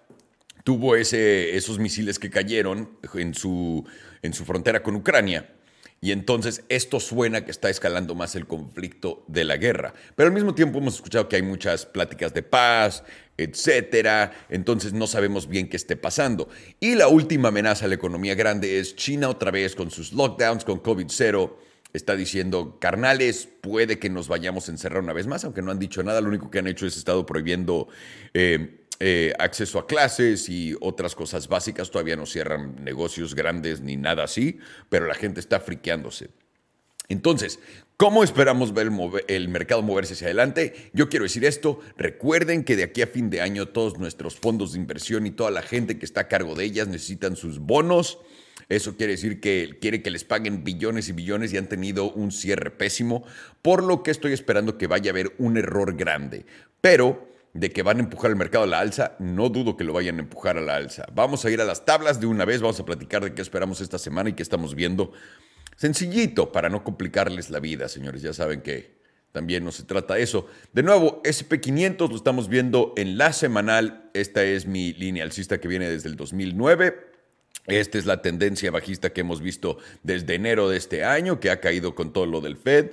tuvo 0.65 0.97
ese, 0.97 1.55
esos 1.55 1.79
misiles 1.79 2.19
que 2.19 2.31
cayeron 2.31 2.97
en 3.13 3.35
su, 3.35 3.87
en 4.23 4.33
su 4.33 4.47
frontera 4.47 4.83
con 4.83 4.95
Ucrania 4.95 5.51
y 6.01 6.13
entonces 6.13 6.63
esto 6.69 7.01
suena 7.01 7.45
que 7.45 7.51
está 7.51 7.71
escalando 7.71 8.15
más 8.15 8.37
el 8.37 8.47
conflicto 8.47 9.25
de 9.27 9.45
la 9.45 9.57
guerra. 9.57 9.95
Pero 10.15 10.29
al 10.29 10.35
mismo 10.35 10.55
tiempo 10.55 10.79
hemos 10.79 10.95
escuchado 10.95 11.29
que 11.29 11.37
hay 11.37 11.43
muchas 11.43 11.87
pláticas 11.87 12.33
de 12.33 12.45
paz, 12.45 13.03
etcétera. 13.37 14.33
Entonces 14.49 14.93
no 14.93 15.09
sabemos 15.09 15.49
bien 15.49 15.69
qué 15.69 15.77
esté 15.77 15.97
pasando. 15.97 16.49
Y 16.79 16.95
la 16.95 17.09
última 17.09 17.49
amenaza 17.49 17.87
a 17.87 17.89
la 17.89 17.97
economía 17.97 18.37
grande 18.37 18.79
es 18.79 18.95
China 18.95 19.29
otra 19.29 19.51
vez 19.51 19.75
con 19.75 19.91
sus 19.91 20.13
lockdowns, 20.13 20.65
con 20.65 20.81
COVID-0. 20.81 21.53
Está 21.93 22.15
diciendo, 22.15 22.79
carnales, 22.79 23.49
puede 23.61 23.99
que 23.99 24.11
nos 24.11 24.29
vayamos 24.29 24.69
a 24.69 24.73
encerrar 24.73 25.03
una 25.03 25.15
vez 25.15 25.27
más, 25.27 25.45
aunque 25.45 25.63
no 25.63 25.73
han 25.73 25.81
dicho 25.81 26.03
nada. 26.05 26.21
Lo 26.21 26.29
único 26.29 26.49
que 26.51 26.61
han 26.61 26.69
hecho 26.69 26.87
es 26.87 26.97
estado 26.97 27.27
prohibiendo 27.27 27.89
eh, 28.35 28.85
eh, 29.01 29.33
acceso 29.39 29.79
a 29.79 29.87
clases 29.87 30.49
y 30.49 30.75
otras 30.81 31.15
cosas 31.15 31.47
básicas. 31.47 31.91
Todavía 31.91 32.17
no 32.17 32.27
cierran 32.27 32.85
negocios 32.85 33.35
grandes 33.35 33.81
ni 33.81 33.97
nada 33.97 34.25
así, 34.25 34.59
pero 34.89 35.07
la 35.07 35.15
gente 35.15 35.39
está 35.39 35.61
friqueándose. 35.61 36.31
Entonces, 37.09 37.59
¿cómo 37.97 38.23
esperamos 38.23 38.75
ver 38.75 38.91
el, 39.29 39.49
mercado 39.49 39.83
moverse 39.83 40.13
hacia 40.13 40.27
adelante? 40.27 40.91
Yo 40.93 41.09
quiero 41.09 41.23
decir 41.23 41.45
esto, 41.45 41.81
recuerden 41.97 42.65
que 42.65 42.77
de 42.77 42.83
aquí 42.83 43.01
a 43.01 43.07
fin 43.07 43.31
de 43.31 43.41
año 43.41 43.69
todos 43.69 43.99
nuestros 43.99 44.37
fondos 44.37 44.73
de 44.73 44.81
inversión 44.81 45.27
y 45.27 45.31
toda 45.31 45.51
la 45.51 45.63
gente 45.63 45.99
que 45.99 46.05
está 46.05 46.23
a 46.23 46.29
cargo 46.29 46.55
de 46.55 46.65
ellas 46.65 46.89
necesitan 46.89 47.37
sus 47.37 47.61
bonos. 47.61 48.19
Eso 48.69 48.97
quiere 48.97 49.13
decir 49.13 49.41
que 49.41 49.79
quiere 49.81 50.03
que 50.03 50.11
les 50.11 50.25
paguen 50.25 50.65
billones 50.65 51.09
y 51.09 51.13
billones 51.13 51.53
y 51.53 51.57
han 51.57 51.69
tenido 51.69 52.13
un 52.13 52.31
cierre 52.31 52.71
pésimo, 52.71 53.25
por 53.63 53.83
lo 53.83 54.03
que 54.03 54.11
estoy 54.11 54.33
esperando 54.33 54.77
que 54.77 54.87
vaya 54.87 55.11
a 55.11 55.13
haber 55.13 55.33
un 55.39 55.57
error 55.57 55.97
grande. 55.97 56.45
Pero 56.83 57.29
de 57.59 57.71
que 57.73 57.83
van 57.83 57.97
a 57.97 58.01
empujar 58.01 58.31
el 58.31 58.37
mercado 58.37 58.65
a 58.65 58.67
la 58.69 58.79
alza, 58.79 59.17
no 59.19 59.49
dudo 59.49 59.77
que 59.77 59.83
lo 59.83 59.93
vayan 59.93 60.17
a 60.17 60.21
empujar 60.21 60.59
a 60.59 60.61
la 60.61 60.77
alza. 60.77 61.05
Vamos 61.13 61.45
a 61.45 61.51
ir 61.51 61.61
a 61.61 61.65
las 61.65 61.85
tablas 61.85 62.21
de 62.21 62.27
una 62.27 62.45
vez, 62.45 62.61
vamos 62.61 62.79
a 62.79 62.85
platicar 62.85 63.25
de 63.25 63.35
qué 63.35 63.43
esperamos 63.43 63.81
esta 63.81 63.99
semana 63.99 64.31
y 64.31 64.35
qué 64.35 64.45
estamos 64.45 64.77
viendo. 64.77 65.13
Sencillito, 65.77 66.53
para 66.53 66.69
no 66.69 66.85
complicarles 66.85 67.51
la 67.51 67.59
vida, 67.59 67.89
señores, 67.89 68.23
ya 68.23 68.33
saben 68.33 68.63
que 68.63 68.99
también 69.33 69.65
no 69.65 69.73
se 69.73 69.83
trata 69.83 70.15
de 70.15 70.23
eso. 70.23 70.47
De 70.73 70.85
nuevo, 70.85 71.21
SP500 71.25 72.09
lo 72.09 72.17
estamos 72.17 72.49
viendo 72.49 72.95
en 72.97 73.19
la 73.19 73.33
semanal. 73.33 74.09
Esta 74.15 74.45
es 74.45 74.67
mi 74.67 74.93
línea 74.93 75.25
alcista 75.25 75.59
que 75.59 75.69
viene 75.69 75.91
desde 75.91 76.09
el 76.09 76.17
2009. 76.17 77.09
Esta 77.67 77.99
es 77.99 78.07
la 78.07 78.23
tendencia 78.23 78.71
bajista 78.71 79.13
que 79.13 79.21
hemos 79.21 79.43
visto 79.43 79.79
desde 80.03 80.37
enero 80.37 80.69
de 80.69 80.79
este 80.79 81.05
año, 81.05 81.41
que 81.41 81.51
ha 81.51 81.61
caído 81.61 81.95
con 81.95 82.13
todo 82.13 82.25
lo 82.25 82.41
del 82.41 82.57
Fed. 82.57 82.93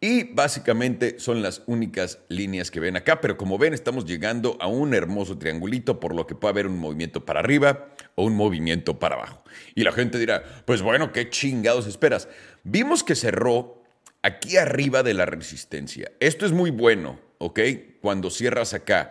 Y 0.00 0.24
básicamente 0.24 1.18
son 1.18 1.42
las 1.42 1.62
únicas 1.66 2.18
líneas 2.28 2.70
que 2.70 2.80
ven 2.80 2.96
acá, 2.96 3.20
pero 3.20 3.36
como 3.36 3.56
ven 3.56 3.72
estamos 3.72 4.04
llegando 4.04 4.58
a 4.60 4.66
un 4.66 4.92
hermoso 4.92 5.38
triangulito, 5.38 5.98
por 5.98 6.14
lo 6.14 6.26
que 6.26 6.34
puede 6.34 6.52
haber 6.52 6.66
un 6.66 6.78
movimiento 6.78 7.24
para 7.24 7.40
arriba 7.40 7.88
o 8.14 8.24
un 8.24 8.36
movimiento 8.36 8.98
para 8.98 9.14
abajo. 9.14 9.42
Y 9.74 9.82
la 9.82 9.92
gente 9.92 10.18
dirá, 10.18 10.42
pues 10.66 10.82
bueno, 10.82 11.12
¿qué 11.12 11.30
chingados 11.30 11.86
esperas? 11.86 12.28
Vimos 12.64 13.02
que 13.02 13.14
cerró 13.14 13.82
aquí 14.22 14.56
arriba 14.56 15.02
de 15.02 15.14
la 15.14 15.26
resistencia. 15.26 16.10
Esto 16.20 16.46
es 16.46 16.52
muy 16.52 16.70
bueno, 16.70 17.20
¿ok? 17.38 17.60
Cuando 18.00 18.30
cierras 18.30 18.74
acá. 18.74 19.10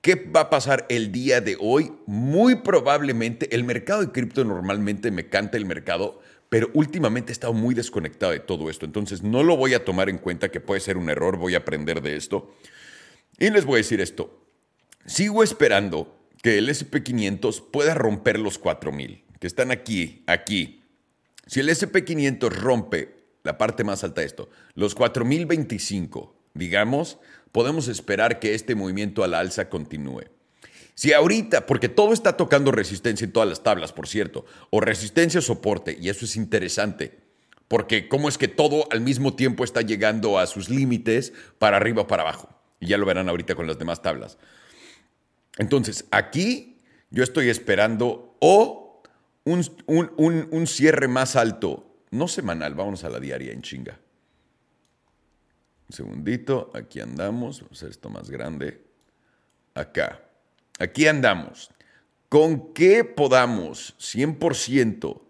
¿Qué 0.00 0.14
va 0.14 0.42
a 0.42 0.50
pasar 0.50 0.86
el 0.88 1.10
día 1.10 1.40
de 1.40 1.56
hoy? 1.60 1.92
Muy 2.06 2.56
probablemente 2.56 3.54
el 3.54 3.64
mercado 3.64 4.00
de 4.00 4.12
cripto 4.12 4.44
normalmente 4.44 5.10
me 5.10 5.28
canta 5.28 5.56
el 5.56 5.66
mercado 5.66 6.20
pero 6.48 6.70
últimamente 6.74 7.30
he 7.30 7.34
estado 7.34 7.52
muy 7.52 7.74
desconectado 7.74 8.32
de 8.32 8.40
todo 8.40 8.70
esto, 8.70 8.86
entonces 8.86 9.22
no 9.22 9.42
lo 9.42 9.56
voy 9.56 9.74
a 9.74 9.84
tomar 9.84 10.08
en 10.08 10.18
cuenta 10.18 10.50
que 10.50 10.60
puede 10.60 10.80
ser 10.80 10.96
un 10.96 11.10
error, 11.10 11.36
voy 11.36 11.54
a 11.54 11.58
aprender 11.58 12.02
de 12.02 12.16
esto. 12.16 12.54
Y 13.38 13.50
les 13.50 13.64
voy 13.64 13.74
a 13.74 13.78
decir 13.78 14.00
esto, 14.00 14.48
Sigo 15.08 15.42
esperando 15.42 16.20
que 16.42 16.58
el 16.58 16.68
SP500 16.68 17.70
pueda 17.70 17.94
romper 17.94 18.38
los 18.38 18.58
4000, 18.58 19.24
que 19.40 19.46
están 19.46 19.70
aquí, 19.70 20.22
aquí. 20.26 20.82
Si 21.46 21.60
el 21.60 21.70
SP500 21.70 22.50
rompe 22.50 23.16
la 23.42 23.56
parte 23.56 23.84
más 23.84 24.04
alta 24.04 24.20
de 24.20 24.26
esto, 24.26 24.50
los 24.74 24.94
4025, 24.94 26.36
digamos, 26.52 27.18
podemos 27.52 27.88
esperar 27.88 28.38
que 28.38 28.54
este 28.54 28.74
movimiento 28.74 29.24
a 29.24 29.28
la 29.28 29.38
alza 29.38 29.70
continúe. 29.70 30.24
Si 30.98 31.12
ahorita, 31.12 31.64
porque 31.64 31.88
todo 31.88 32.12
está 32.12 32.36
tocando 32.36 32.72
resistencia 32.72 33.24
en 33.24 33.30
todas 33.30 33.48
las 33.48 33.62
tablas, 33.62 33.92
por 33.92 34.08
cierto, 34.08 34.44
o 34.70 34.80
resistencia 34.80 35.40
soporte, 35.40 35.96
y 36.00 36.08
eso 36.08 36.24
es 36.24 36.34
interesante, 36.34 37.16
porque 37.68 38.08
cómo 38.08 38.28
es 38.28 38.36
que 38.36 38.48
todo 38.48 38.84
al 38.90 39.00
mismo 39.00 39.36
tiempo 39.36 39.62
está 39.62 39.80
llegando 39.80 40.40
a 40.40 40.48
sus 40.48 40.68
límites 40.68 41.32
para 41.60 41.76
arriba 41.76 42.02
o 42.02 42.06
para 42.08 42.24
abajo. 42.24 42.48
Y 42.80 42.88
ya 42.88 42.98
lo 42.98 43.06
verán 43.06 43.28
ahorita 43.28 43.54
con 43.54 43.68
las 43.68 43.78
demás 43.78 44.02
tablas. 44.02 44.38
Entonces, 45.56 46.04
aquí 46.10 46.80
yo 47.10 47.22
estoy 47.22 47.48
esperando 47.48 48.36
o 48.40 49.00
un, 49.44 49.64
un 49.86 50.66
cierre 50.66 51.06
más 51.06 51.36
alto, 51.36 51.94
no 52.10 52.26
semanal, 52.26 52.74
vámonos 52.74 53.04
a 53.04 53.08
la 53.08 53.20
diaria 53.20 53.52
en 53.52 53.62
chinga. 53.62 54.00
Un 55.90 55.94
segundito, 55.94 56.72
aquí 56.74 56.98
andamos, 56.98 57.60
vamos 57.60 57.70
a 57.70 57.76
hacer 57.76 57.90
esto 57.90 58.10
más 58.10 58.28
grande. 58.30 58.82
Acá, 59.74 60.27
aquí 60.78 61.06
andamos. 61.06 61.70
Con 62.28 62.74
qué 62.74 63.04
podamos 63.04 63.94
100% 63.98 65.22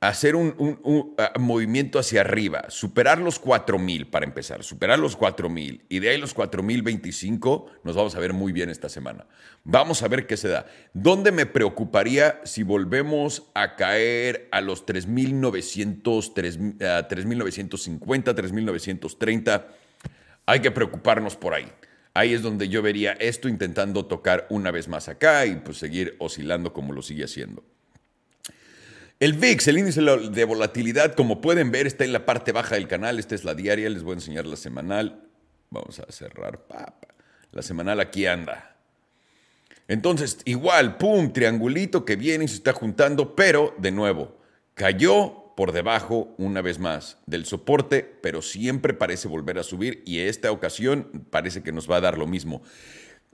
hacer 0.00 0.36
un, 0.36 1.14
movimiento 1.38 1.98
hacia 1.98 2.20
arriba, 2.20 2.66
superar 2.68 3.18
los 3.18 3.38
4000 3.38 4.08
para 4.08 4.26
empezar, 4.26 4.62
superar 4.62 4.98
los 4.98 5.16
4000 5.16 5.84
y 5.88 5.98
de 6.00 6.10
ahí 6.10 6.18
los 6.18 6.34
4025 6.34 7.66
nos 7.82 7.96
vamos 7.96 8.14
a 8.14 8.20
ver 8.20 8.32
muy 8.32 8.52
bien 8.52 8.68
esta 8.68 8.88
semana. 8.88 9.26
Vamos 9.64 10.02
a 10.02 10.08
ver 10.08 10.26
qué 10.26 10.36
se 10.36 10.48
da. 10.48 10.66
¿Dónde 10.92 11.32
me 11.32 11.46
preocuparía 11.46 12.40
si 12.44 12.62
volvemos 12.62 13.44
a 13.54 13.76
caer 13.76 14.48
a 14.52 14.60
los 14.60 14.84
3900, 14.86 16.34
3950, 16.34 18.34
3930? 18.34 19.68
Hay 20.44 20.60
que 20.60 20.70
preocuparnos 20.70 21.36
por 21.36 21.54
ahí. 21.54 21.72
Ahí 22.16 22.32
es 22.32 22.40
donde 22.40 22.70
yo 22.70 22.80
vería 22.80 23.12
esto 23.12 23.46
intentando 23.46 24.06
tocar 24.06 24.46
una 24.48 24.70
vez 24.70 24.88
más 24.88 25.06
acá 25.10 25.44
y 25.44 25.56
pues 25.56 25.76
seguir 25.76 26.16
oscilando 26.18 26.72
como 26.72 26.94
lo 26.94 27.02
sigue 27.02 27.24
haciendo. 27.24 27.62
El 29.20 29.34
VIX, 29.34 29.68
el 29.68 29.78
índice 29.78 30.00
de 30.00 30.44
volatilidad, 30.44 31.14
como 31.14 31.42
pueden 31.42 31.70
ver, 31.70 31.86
está 31.86 32.06
en 32.06 32.14
la 32.14 32.24
parte 32.24 32.52
baja 32.52 32.76
del 32.76 32.88
canal. 32.88 33.18
Esta 33.18 33.34
es 33.34 33.44
la 33.44 33.54
diaria, 33.54 33.90
les 33.90 34.02
voy 34.02 34.12
a 34.12 34.14
enseñar 34.14 34.46
la 34.46 34.56
semanal. 34.56 35.28
Vamos 35.68 36.00
a 36.00 36.10
cerrar. 36.10 36.64
La 37.52 37.60
semanal 37.60 38.00
aquí 38.00 38.24
anda. 38.24 38.76
Entonces, 39.86 40.38
igual, 40.46 40.96
pum, 40.96 41.34
triangulito 41.34 42.06
que 42.06 42.16
viene 42.16 42.46
y 42.46 42.48
se 42.48 42.54
está 42.54 42.72
juntando, 42.72 43.36
pero 43.36 43.74
de 43.76 43.90
nuevo, 43.90 44.38
cayó 44.72 45.45
por 45.56 45.72
debajo 45.72 46.34
una 46.38 46.62
vez 46.62 46.78
más 46.78 47.18
del 47.26 47.46
soporte, 47.46 48.18
pero 48.20 48.42
siempre 48.42 48.94
parece 48.94 49.26
volver 49.26 49.58
a 49.58 49.64
subir 49.64 50.02
y 50.06 50.20
esta 50.20 50.52
ocasión 50.52 51.26
parece 51.30 51.62
que 51.62 51.72
nos 51.72 51.90
va 51.90 51.96
a 51.96 52.02
dar 52.02 52.18
lo 52.18 52.26
mismo. 52.26 52.62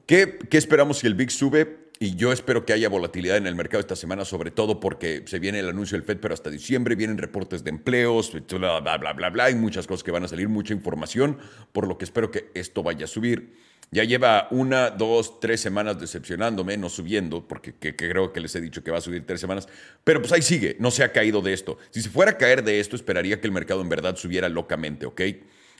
¿Qué, 0.07 0.39
qué 0.49 0.57
esperamos 0.57 0.99
si 0.99 1.09
el 1.09 1.15
VIX 1.15 1.35
sube? 1.35 1.83
Y 1.99 2.17
yo 2.17 2.33
espero 2.33 2.65
que 2.65 2.73
haya 2.73 2.89
volatilidad 2.89 3.37
en 3.37 3.47
el 3.47 3.55
mercado 3.55 3.81
esta 3.81 3.95
semana, 3.95 4.25
sobre 4.25 4.51
todo 4.51 4.81
porque 4.81 5.23
se 5.27 5.39
viene 5.39 5.61
el 5.61 5.69
anuncio 5.69 5.97
del 5.97 6.05
FED, 6.05 6.19
pero 6.19 6.35
hasta 6.35 6.51
diciembre 6.51 6.97
vienen 6.97 7.19
reportes 7.19 7.63
de 7.63 7.71
empleos, 7.71 8.33
bla, 8.49 8.81
bla, 8.81 8.99
bla, 8.99 9.13
bla, 9.13 9.31
bla. 9.31 9.45
Hay 9.45 9.55
muchas 9.55 9.87
cosas 9.87 10.03
que 10.03 10.11
van 10.11 10.25
a 10.25 10.29
salir, 10.29 10.49
mucha 10.49 10.75
información, 10.75 11.39
por 11.73 11.87
lo 11.87 11.99
que 11.99 12.05
espero 12.05 12.31
que 12.31 12.51
esto 12.55 12.83
vaya 12.83 13.05
a 13.05 13.09
subir. 13.09 13.55
Ya 13.93 14.05
lleva 14.05 14.49
una, 14.51 14.91
dos, 14.91 15.39
tres 15.39 15.61
semanas 15.61 16.01
decepcionándome, 16.01 16.77
no 16.77 16.89
subiendo, 16.89 17.47
porque 17.47 17.75
creo 17.95 18.33
que 18.33 18.41
les 18.41 18.55
he 18.57 18.61
dicho 18.61 18.83
que 18.83 18.91
va 18.91 18.99
a 18.99 19.03
subir 19.03 19.25
tres 19.25 19.41
semanas, 19.41 19.69
pero 20.03 20.21
pues 20.21 20.33
ahí 20.33 20.43
sigue, 20.43 20.77
no 20.81 20.91
se 20.91 21.05
ha 21.05 21.13
caído 21.13 21.43
de 21.43 21.53
esto. 21.53 21.79
Si 21.91 22.03
se 22.03 22.09
fuera 22.09 22.33
a 22.33 22.39
caer 22.39 22.65
de 22.65 22.81
esto, 22.81 22.97
esperaría 22.97 23.41
que 23.41 23.47
el 23.47 23.53
mercado 23.53 23.83
en 23.83 23.89
verdad 23.89 24.17
subiera 24.17 24.49
locamente, 24.49 25.07
¿ok? 25.07 25.21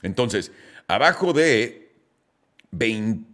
Entonces, 0.03 0.51
abajo 0.87 1.33
de 1.33 1.91
20, 2.71 3.25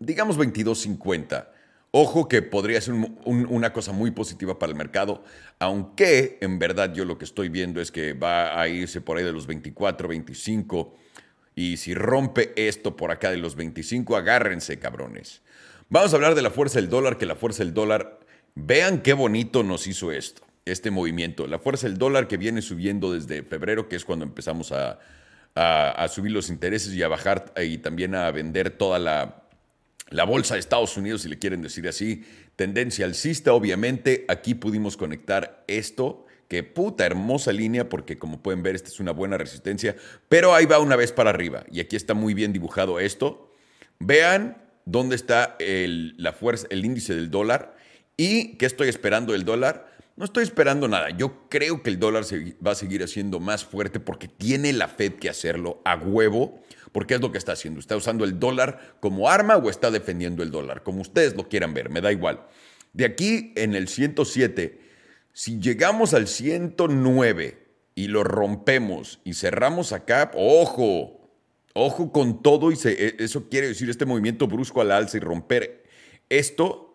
digamos 0.00 0.36
22.50 0.36 1.46
Ojo 1.92 2.28
que 2.28 2.40
podría 2.40 2.80
ser 2.80 2.94
una 3.24 3.72
cosa 3.72 3.90
muy 3.90 4.12
positiva 4.12 4.60
para 4.60 4.70
el 4.70 4.78
mercado, 4.78 5.24
aunque 5.58 6.38
en 6.40 6.60
verdad 6.60 6.94
yo 6.94 7.04
lo 7.04 7.18
que 7.18 7.24
estoy 7.24 7.48
viendo 7.48 7.80
es 7.80 7.90
que 7.90 8.12
va 8.12 8.60
a 8.60 8.68
irse 8.68 9.00
por 9.00 9.18
ahí 9.18 9.24
de 9.24 9.32
los 9.32 9.48
24, 9.48 10.06
25, 10.06 10.94
y 11.60 11.76
si 11.76 11.92
rompe 11.92 12.52
esto 12.56 12.96
por 12.96 13.10
acá 13.10 13.30
de 13.30 13.36
los 13.36 13.54
25, 13.54 14.16
agárrense, 14.16 14.78
cabrones. 14.78 15.42
Vamos 15.90 16.12
a 16.12 16.16
hablar 16.16 16.34
de 16.34 16.40
la 16.40 16.50
fuerza 16.50 16.80
del 16.80 16.88
dólar, 16.88 17.18
que 17.18 17.26
la 17.26 17.36
fuerza 17.36 17.62
del 17.62 17.74
dólar, 17.74 18.20
vean 18.54 19.02
qué 19.02 19.12
bonito 19.12 19.62
nos 19.62 19.86
hizo 19.86 20.10
esto, 20.10 20.42
este 20.64 20.90
movimiento. 20.90 21.46
La 21.46 21.58
fuerza 21.58 21.86
del 21.86 21.98
dólar 21.98 22.28
que 22.28 22.38
viene 22.38 22.62
subiendo 22.62 23.12
desde 23.12 23.42
febrero, 23.42 23.88
que 23.88 23.96
es 23.96 24.06
cuando 24.06 24.24
empezamos 24.24 24.72
a, 24.72 25.00
a 25.54 26.08
subir 26.08 26.32
los 26.32 26.48
intereses 26.48 26.94
y 26.94 27.02
a 27.02 27.08
bajar 27.08 27.52
y 27.62 27.76
también 27.78 28.14
a 28.14 28.30
vender 28.30 28.70
toda 28.70 28.98
la 28.98 29.40
la 30.10 30.24
bolsa 30.24 30.54
de 30.54 30.60
Estados 30.60 30.96
Unidos, 30.96 31.22
si 31.22 31.28
le 31.28 31.38
quieren 31.38 31.62
decir 31.62 31.86
así, 31.88 32.24
tendencia 32.56 33.06
alcista, 33.06 33.52
obviamente, 33.52 34.24
aquí 34.28 34.54
pudimos 34.54 34.96
conectar 34.96 35.64
esto, 35.68 36.26
que 36.50 36.64
puta 36.64 37.06
hermosa 37.06 37.52
línea, 37.52 37.88
porque 37.88 38.18
como 38.18 38.42
pueden 38.42 38.64
ver, 38.64 38.74
esta 38.74 38.88
es 38.88 38.98
una 38.98 39.12
buena 39.12 39.38
resistencia, 39.38 39.94
pero 40.28 40.52
ahí 40.52 40.66
va 40.66 40.80
una 40.80 40.96
vez 40.96 41.12
para 41.12 41.30
arriba, 41.30 41.64
y 41.70 41.78
aquí 41.78 41.94
está 41.94 42.12
muy 42.12 42.34
bien 42.34 42.52
dibujado 42.52 42.98
esto. 42.98 43.54
Vean 44.00 44.60
dónde 44.84 45.14
está 45.14 45.54
el, 45.60 46.16
la 46.16 46.32
fuerza, 46.32 46.66
el 46.70 46.84
índice 46.84 47.14
del 47.14 47.30
dólar, 47.30 47.76
y 48.16 48.56
qué 48.56 48.66
estoy 48.66 48.88
esperando 48.88 49.32
del 49.32 49.44
dólar. 49.44 49.94
No 50.16 50.24
estoy 50.24 50.42
esperando 50.42 50.88
nada. 50.88 51.10
Yo 51.10 51.48
creo 51.48 51.84
que 51.84 51.88
el 51.88 52.00
dólar 52.00 52.24
va 52.66 52.72
a 52.72 52.74
seguir 52.74 53.04
haciendo 53.04 53.38
más 53.38 53.64
fuerte 53.64 54.00
porque 54.00 54.26
tiene 54.26 54.72
la 54.72 54.88
Fed 54.88 55.14
que 55.14 55.30
hacerlo 55.30 55.80
a 55.84 55.96
huevo 55.96 56.60
porque 56.92 57.14
es 57.14 57.20
lo 57.20 57.32
que 57.32 57.38
está 57.38 57.52
haciendo. 57.52 57.80
¿Está 57.80 57.96
usando 57.96 58.24
el 58.24 58.38
dólar 58.38 58.96
como 59.00 59.30
arma 59.30 59.56
o 59.56 59.70
está 59.70 59.90
defendiendo 59.90 60.42
el 60.42 60.50
dólar? 60.50 60.82
Como 60.82 61.00
ustedes 61.00 61.36
lo 61.36 61.48
quieran 61.48 61.72
ver, 61.72 61.88
me 61.88 62.00
da 62.02 62.12
igual. 62.12 62.44
De 62.92 63.04
aquí 63.04 63.52
en 63.56 63.74
el 63.74 63.88
107, 63.88 64.79
si 65.32 65.60
llegamos 65.60 66.14
al 66.14 66.26
109 66.26 67.66
y 67.94 68.08
lo 68.08 68.24
rompemos 68.24 69.20
y 69.24 69.34
cerramos 69.34 69.92
acá, 69.92 70.30
ojo, 70.34 71.30
ojo 71.74 72.12
con 72.12 72.42
todo 72.42 72.70
y 72.72 72.78
e, 72.84 73.16
eso 73.18 73.48
quiere 73.48 73.68
decir 73.68 73.90
este 73.90 74.06
movimiento 74.06 74.46
brusco 74.46 74.80
al 74.80 74.92
alza 74.92 75.16
y 75.16 75.20
romper 75.20 75.84
esto 76.28 76.90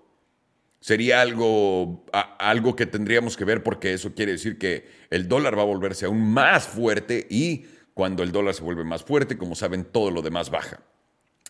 sería 0.79 1.21
algo, 1.21 2.05
algo 2.39 2.75
que 2.75 2.85
tendríamos 2.85 3.35
que 3.35 3.45
ver 3.45 3.63
porque 3.63 3.93
eso 3.93 4.13
quiere 4.13 4.33
decir 4.33 4.57
que 4.57 4.87
el 5.09 5.27
dólar 5.27 5.57
va 5.57 5.63
a 5.63 5.65
volverse 5.65 6.05
aún 6.05 6.21
más 6.31 6.67
fuerte 6.67 7.27
y 7.29 7.65
cuando 7.93 8.23
el 8.23 8.31
dólar 8.31 8.53
se 8.53 8.63
vuelve 8.63 8.83
más 8.83 9.03
fuerte, 9.03 9.37
como 9.37 9.55
saben, 9.55 9.85
todo 9.85 10.11
lo 10.11 10.21
demás 10.21 10.49
baja. 10.49 10.81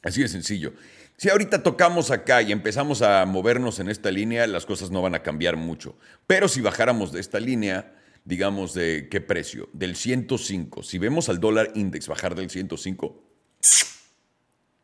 Así 0.03 0.21
de 0.21 0.27
sencillo. 0.27 0.73
Si 1.17 1.29
ahorita 1.29 1.63
tocamos 1.63 2.11
acá 2.11 2.41
y 2.41 2.51
empezamos 2.51 3.01
a 3.01 3.25
movernos 3.25 3.79
en 3.79 3.89
esta 3.89 4.11
línea, 4.11 4.47
las 4.47 4.65
cosas 4.65 4.91
no 4.91 5.01
van 5.01 5.15
a 5.15 5.23
cambiar 5.23 5.55
mucho. 5.55 5.97
Pero 6.27 6.47
si 6.47 6.59
bajáramos 6.59 7.13
de 7.13 7.21
esta 7.21 7.39
línea, 7.39 7.95
digamos 8.25 8.73
de 8.73 9.07
qué 9.09 9.21
precio, 9.21 9.69
del 9.71 9.95
105, 9.95 10.83
si 10.83 10.97
vemos 10.97 11.29
al 11.29 11.39
dólar 11.39 11.71
index 11.75 12.07
bajar 12.07 12.35
del 12.35 12.49
105, 12.49 13.23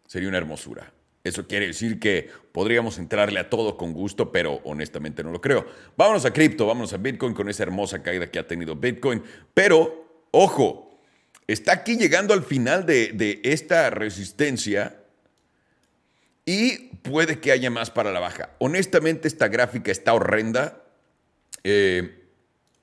sería 0.07 0.29
una 0.29 0.37
hermosura. 0.37 0.93
Eso 1.23 1.47
quiere 1.47 1.67
decir 1.67 1.99
que 1.99 2.29
podríamos 2.51 2.97
entrarle 2.97 3.39
a 3.39 3.49
todo 3.49 3.77
con 3.77 3.93
gusto, 3.93 4.31
pero 4.31 4.61
honestamente 4.63 5.23
no 5.23 5.31
lo 5.31 5.39
creo. 5.39 5.67
Vámonos 5.95 6.25
a 6.25 6.33
cripto, 6.33 6.65
vámonos 6.65 6.93
a 6.93 6.97
Bitcoin 6.97 7.33
con 7.33 7.47
esa 7.47 7.63
hermosa 7.63 8.01
caída 8.01 8.31
que 8.31 8.39
ha 8.39 8.47
tenido 8.47 8.75
Bitcoin. 8.75 9.21
Pero, 9.53 10.25
ojo, 10.31 10.99
está 11.45 11.73
aquí 11.73 11.95
llegando 11.97 12.33
al 12.33 12.43
final 12.43 12.85
de, 12.85 13.39
esta 13.43 13.89
resistencia 13.91 15.00
y 16.45 16.95
puede 16.97 17.39
que 17.39 17.51
haya 17.51 17.69
más 17.69 17.91
para 17.91 18.11
la 18.11 18.19
baja. 18.19 18.51
Honestamente, 18.59 19.27
esta 19.27 19.47
gráfica 19.47 19.91
está 19.91 20.13
horrenda. 20.13 20.83
Eh, 21.63 22.25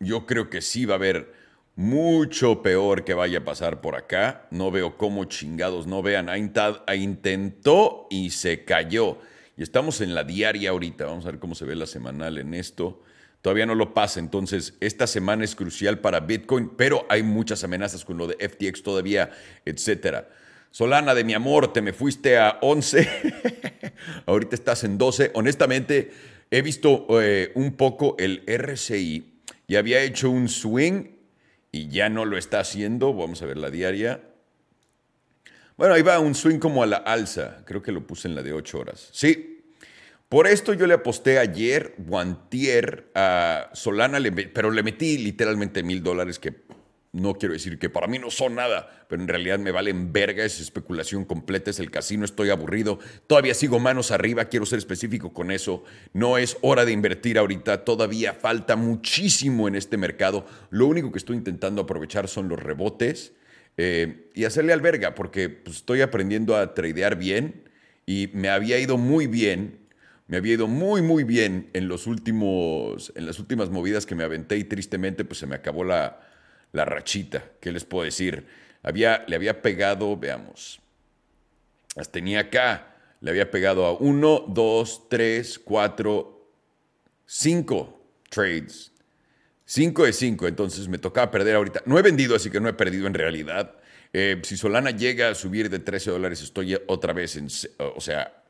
yo 0.01 0.27
creo 0.27 0.49
que 0.51 0.61
sí 0.61 0.85
va 0.85 0.95
a 0.95 0.97
haber 0.97 1.33
mucho 1.75 2.63
peor 2.63 3.05
que 3.05 3.15
vaya 3.15 3.39
a 3.39 3.45
pasar 3.45 3.81
por 3.81 3.97
acá. 3.97 4.47
No 4.51 4.71
veo 4.71 4.97
cómo 4.97 5.25
chingados 5.25 5.87
no 5.87 6.03
vean. 6.03 6.29
A 6.29 6.95
intentó 6.97 8.07
y 8.11 8.31
se 8.31 8.65
cayó. 8.65 9.19
Y 9.57 9.63
estamos 9.63 10.01
en 10.01 10.15
la 10.15 10.25
diaria 10.25 10.71
ahorita. 10.71 11.07
Vamos 11.07 11.27
a 11.27 11.31
ver 11.31 11.41
cómo 11.41 11.55
se 11.55 11.65
ve 11.65 11.75
la 11.75 11.87
semanal 11.87 12.39
en 12.39 12.55
esto 12.55 13.03
todavía 13.43 13.67
no 13.67 13.75
lo 13.75 13.95
pasa. 13.95 14.21
Entonces, 14.21 14.75
esta 14.81 15.07
semana 15.07 15.45
es 15.45 15.55
crucial 15.55 16.01
para 16.01 16.21
Bitcoin, 16.21 16.71
pero 16.77 17.07
hay 17.09 17.23
muchas 17.23 17.65
amenazas 17.65 18.05
con 18.05 18.19
lo 18.19 18.27
de 18.27 18.37
FTX 18.49 18.83
todavía, 18.83 19.31
etcétera. 19.65 20.29
Solana, 20.71 21.15
de 21.15 21.25
mi 21.25 21.35
amor, 21.35 21.73
te 21.73 21.83
me 21.83 21.93
fuiste 21.93 22.39
a 22.39 22.59
11, 22.61 23.09
ahorita 24.27 24.55
estás 24.55 24.85
en 24.85 24.99
12. 24.99 25.33
Honestamente, 25.35 26.11
he 26.51 26.63
visto 26.63 27.07
eh, 27.21 27.53
un 27.55 27.73
poco 27.73 28.17
el 28.19 28.43
RCI 28.47 29.41
y 29.67 29.77
había 29.77 30.01
hecho 30.03 30.31
un 30.31 30.49
swing 30.49 31.05
y 31.73 31.89
ya 31.89 32.09
no 32.09 32.25
lo 32.25 32.39
está 32.39 32.61
haciendo. 32.61 33.15
Vamos 33.15 33.43
a 33.43 33.47
ver 33.47 33.57
la 33.57 33.71
diaria. 33.71 34.23
Bueno, 35.77 35.95
ahí 35.95 36.03
va 36.03 36.19
un 36.19 36.35
swing 36.35 36.59
como 36.59 36.83
a 36.83 36.87
la 36.87 36.97
alza. 36.97 37.63
Creo 37.65 37.83
que 37.83 37.93
lo 37.93 38.07
puse 38.07 38.29
en 38.29 38.35
la 38.35 38.43
de 38.43 38.53
8 38.53 38.79
horas. 38.79 39.09
Sí. 39.13 39.55
Por 40.29 40.47
esto 40.47 40.75
yo 40.75 40.87
le 40.87 40.95
aposté 40.95 41.39
ayer, 41.39 41.95
Guantier, 41.97 43.11
a 43.15 43.71
Solana, 43.73 44.19
pero 44.53 44.71
le 44.71 44.83
metí 44.83 45.17
literalmente 45.17 45.83
mil 45.83 46.03
dólares 46.03 46.39
que 46.39 46.55
no 47.13 47.35
quiero 47.35 47.55
decir 47.55 47.79
que 47.79 47.89
para 47.89 48.07
mí 48.07 48.19
no 48.19 48.31
son 48.31 48.57
nada, 48.57 49.07
pero 49.09 49.23
en 49.23 49.29
realidad 49.29 49.59
me 49.59 49.71
valen 49.71 50.13
verga, 50.13 50.45
es 50.45 50.61
especulación 50.61 51.25
completa, 51.25 51.71
es 51.71 51.81
el 51.81 51.91
casino, 51.91 52.25
estoy 52.25 52.51
aburrido, 52.51 52.99
todavía 53.27 53.55
sigo 53.55 53.79
manos 53.79 54.11
arriba, 54.11 54.47
quiero 54.47 54.67
ser 54.67 54.79
específico 54.79 55.33
con 55.33 55.51
eso, 55.51 55.85
no 56.13 56.37
es 56.37 56.59
hora 56.61 56.85
de 56.85 56.93
invertir 56.93 57.39
ahorita, 57.39 57.85
todavía 57.85 58.35
falta 58.35 58.77
muchísimo 58.77 59.69
en 59.69 59.75
este 59.75 59.97
mercado, 59.97 60.47
lo 60.71 60.87
único 60.87 61.11
que 61.11 61.19
estoy 61.19 61.37
intentando 61.37 61.83
aprovechar 61.83 62.29
son 62.29 62.49
los 62.49 62.59
rebotes 62.59 63.33
eh, 63.79 64.29
y 64.35 64.45
hacerle 64.45 64.73
alberga, 64.73 65.15
porque 65.15 65.49
pues, 65.49 65.77
estoy 65.77 66.03
aprendiendo 66.03 66.57
a 66.57 66.75
tradear 66.75 67.17
bien 67.17 67.69
y 68.05 68.29
me 68.35 68.51
había 68.51 68.79
ido 68.79 68.99
muy 68.99 69.27
bien 69.27 69.89
me 70.29 70.37
había 70.37 70.53
ido 70.53 70.69
muy, 70.69 71.01
muy 71.01 71.25
bien 71.25 71.71
en, 71.73 71.89
los 71.89 72.07
últimos, 72.07 73.15
en 73.17 73.25
las 73.25 73.39
últimas 73.39 73.71
movidas 73.71 74.05
que 74.05 74.15
me 74.15 74.25
aventé 74.25 74.59
y 74.59 74.65
tristemente 74.65 75.25
pues 75.25 75.39
se 75.39 75.47
me 75.47 75.55
acabó 75.55 75.85
la, 75.85 76.21
la 76.73 76.85
rachita. 76.85 77.45
¿Qué 77.61 77.73
les 77.73 77.85
puedo 77.85 78.05
decir? 78.05 78.47
Había, 78.83 79.25
le 79.27 79.37
había 79.37 79.61
pegado, 79.61 80.17
veamos, 80.17 80.81
las 81.97 82.11
tenía 82.11 82.41
acá, 82.41 82.97
le 83.21 83.31
había 83.31 83.51
pegado 83.51 83.85
a 83.85 83.93
uno, 83.93 84.45
dos, 84.49 85.09
tres, 85.09 85.59
cuatro, 85.59 86.53
cinco 87.27 88.01
trades. 88.31 88.93
Cinco 89.65 90.05
de 90.05 90.13
cinco, 90.13 90.47
entonces 90.47 90.89
me 90.89 90.99
tocaba 90.99 91.31
perder 91.31 91.57
ahorita. 91.57 91.83
No 91.85 91.99
he 91.99 92.03
vendido, 92.03 92.37
así 92.37 92.51
que 92.51 92.61
no 92.61 92.69
he 92.69 92.73
perdido 92.73 93.07
en 93.07 93.15
realidad. 93.15 93.75
Eh, 94.13 94.41
si 94.43 94.57
Solana 94.57 94.91
llega 94.93 95.29
a 95.29 95.35
subir 95.35 95.69
de 95.69 95.79
13 95.79 96.11
dólares, 96.11 96.41
estoy 96.41 96.79
otra 96.87 97.13
vez 97.13 97.37
en, 97.37 97.49
o 97.79 98.01
sea, 98.01 98.43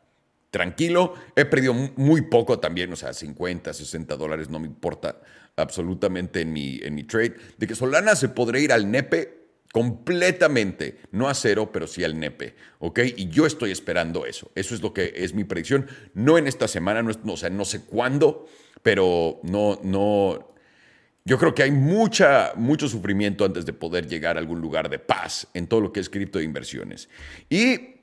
tranquilo. 0.50 1.14
He 1.34 1.44
perdido 1.44 1.75
muy 1.75 2.22
poco 2.22 2.60
también, 2.60 2.92
o 2.92 2.96
sea, 2.96 3.12
50, 3.12 3.72
60 3.72 4.16
dólares, 4.16 4.48
no 4.48 4.60
me 4.60 4.66
importa 4.66 5.20
absolutamente 5.58 6.40
en 6.40 6.52
mi, 6.52 6.80
en 6.82 6.94
mi 6.94 7.04
trade. 7.04 7.36
De 7.56 7.66
que 7.66 7.74
Solana 7.74 8.16
se 8.16 8.28
podría 8.28 8.62
ir 8.62 8.72
al 8.72 8.90
nepe 8.90 9.38
completamente, 9.72 10.98
no 11.12 11.28
a 11.28 11.34
cero, 11.34 11.70
pero 11.72 11.86
sí 11.86 12.02
al 12.02 12.18
nepe, 12.18 12.54
¿ok? 12.78 13.00
Y 13.16 13.28
yo 13.28 13.46
estoy 13.46 13.70
esperando 13.70 14.24
eso. 14.24 14.50
Eso 14.54 14.74
es 14.74 14.82
lo 14.82 14.94
que 14.94 15.12
es 15.16 15.34
mi 15.34 15.44
predicción. 15.44 15.86
No 16.14 16.38
en 16.38 16.46
esta 16.46 16.68
semana, 16.68 17.02
no, 17.02 17.32
o 17.32 17.36
sea, 17.36 17.50
no 17.50 17.64
sé 17.64 17.82
cuándo, 17.82 18.46
pero 18.82 19.40
no, 19.42 19.78
no. 19.82 20.54
Yo 21.24 21.38
creo 21.38 21.54
que 21.54 21.62
hay 21.62 21.70
mucha, 21.70 22.52
mucho 22.56 22.88
sufrimiento 22.88 23.44
antes 23.44 23.66
de 23.66 23.74
poder 23.74 24.08
llegar 24.08 24.36
a 24.36 24.40
algún 24.40 24.60
lugar 24.60 24.88
de 24.88 24.98
paz 24.98 25.48
en 25.52 25.66
todo 25.66 25.82
lo 25.82 25.92
que 25.92 26.00
es 26.00 26.08
cripto 26.08 26.38
de 26.38 26.46
inversiones. 26.46 27.10
Y 27.50 27.98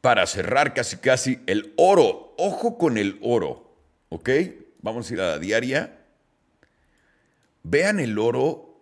para 0.00 0.26
cerrar 0.26 0.74
casi 0.74 0.96
casi, 0.96 1.38
el 1.46 1.72
oro. 1.76 2.34
Ojo 2.36 2.76
con 2.76 2.98
el 2.98 3.18
oro, 3.22 3.76
¿ok? 4.08 4.30
Vamos 4.80 5.08
a 5.08 5.14
ir 5.14 5.20
a 5.20 5.30
la 5.30 5.38
diaria. 5.38 6.01
Vean 7.62 8.00
el 8.00 8.18
oro, 8.18 8.80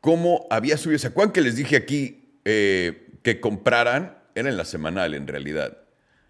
cómo 0.00 0.46
había 0.50 0.76
subido. 0.76 0.98
¿Se 0.98 1.08
acuerdan 1.08 1.32
que 1.32 1.40
les 1.40 1.56
dije 1.56 1.76
aquí 1.76 2.38
eh, 2.44 3.08
que 3.22 3.40
compraran? 3.40 4.18
Era 4.34 4.48
en 4.48 4.56
la 4.56 4.64
semanal, 4.64 5.14
en 5.14 5.26
realidad. 5.26 5.78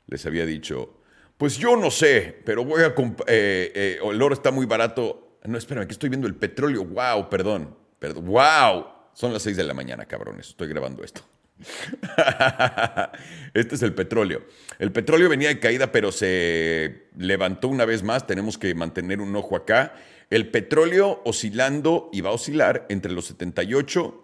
Les 0.06 0.24
había 0.24 0.46
dicho, 0.46 0.98
pues 1.36 1.56
yo 1.56 1.76
no 1.76 1.90
sé, 1.90 2.40
pero 2.44 2.64
voy 2.64 2.82
a 2.82 2.94
comprar. 2.94 3.28
Eh, 3.28 3.72
eh, 3.74 3.98
el 4.02 4.22
oro 4.22 4.34
está 4.34 4.50
muy 4.50 4.66
barato. 4.66 5.38
No, 5.44 5.56
espérame, 5.56 5.86
que 5.86 5.92
estoy 5.92 6.08
viendo 6.08 6.26
el 6.26 6.34
petróleo. 6.34 6.84
¡Wow! 6.84 7.28
Perdón. 7.28 7.76
Perdón. 7.98 8.26
¡Wow! 8.26 8.86
Son 9.12 9.32
las 9.32 9.42
6 9.42 9.56
de 9.56 9.64
la 9.64 9.74
mañana, 9.74 10.06
cabrones. 10.06 10.48
Estoy 10.48 10.68
grabando 10.68 11.02
esto. 11.04 11.22
Este 13.54 13.74
es 13.74 13.82
el 13.82 13.94
petróleo. 13.94 14.44
El 14.78 14.92
petróleo 14.92 15.28
venía 15.28 15.48
de 15.48 15.58
caída, 15.58 15.90
pero 15.90 16.12
se 16.12 17.08
levantó 17.16 17.68
una 17.68 17.84
vez 17.84 18.02
más. 18.02 18.26
Tenemos 18.26 18.58
que 18.58 18.74
mantener 18.74 19.20
un 19.20 19.34
ojo 19.34 19.56
acá. 19.56 19.94
El 20.30 20.50
petróleo 20.50 21.23
oscilando 21.25 22.10
y 22.12 22.21
va 22.21 22.30
a 22.30 22.34
oscilar 22.34 22.86
entre 22.88 23.12
los 23.12 23.26
78 23.26 24.23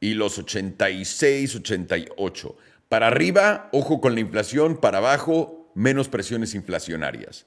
y 0.00 0.14
los 0.14 0.38
86, 0.38 1.56
88. 1.56 2.56
Para 2.88 3.06
arriba, 3.08 3.68
ojo 3.72 4.00
con 4.00 4.14
la 4.14 4.20
inflación. 4.20 4.76
Para 4.78 4.98
abajo, 4.98 5.70
menos 5.74 6.08
presiones 6.08 6.54
inflacionarias. 6.54 7.46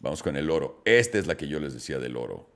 Vamos 0.00 0.22
con 0.22 0.36
el 0.36 0.50
oro. 0.50 0.82
Esta 0.84 1.18
es 1.18 1.26
la 1.26 1.36
que 1.36 1.48
yo 1.48 1.60
les 1.60 1.72
decía 1.72 1.98
del 1.98 2.16
oro. 2.16 2.50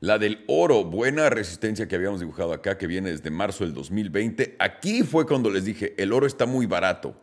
La 0.00 0.18
del 0.18 0.44
oro, 0.48 0.84
buena 0.84 1.30
resistencia 1.30 1.86
que 1.86 1.94
habíamos 1.94 2.20
dibujado 2.20 2.52
acá, 2.52 2.76
que 2.76 2.88
viene 2.88 3.10
desde 3.10 3.30
marzo 3.30 3.64
del 3.64 3.72
2020. 3.72 4.56
Aquí 4.58 5.04
fue 5.04 5.26
cuando 5.26 5.48
les 5.48 5.64
dije, 5.64 5.94
el 5.96 6.12
oro 6.12 6.26
está 6.26 6.44
muy 6.44 6.66
barato. 6.66 7.14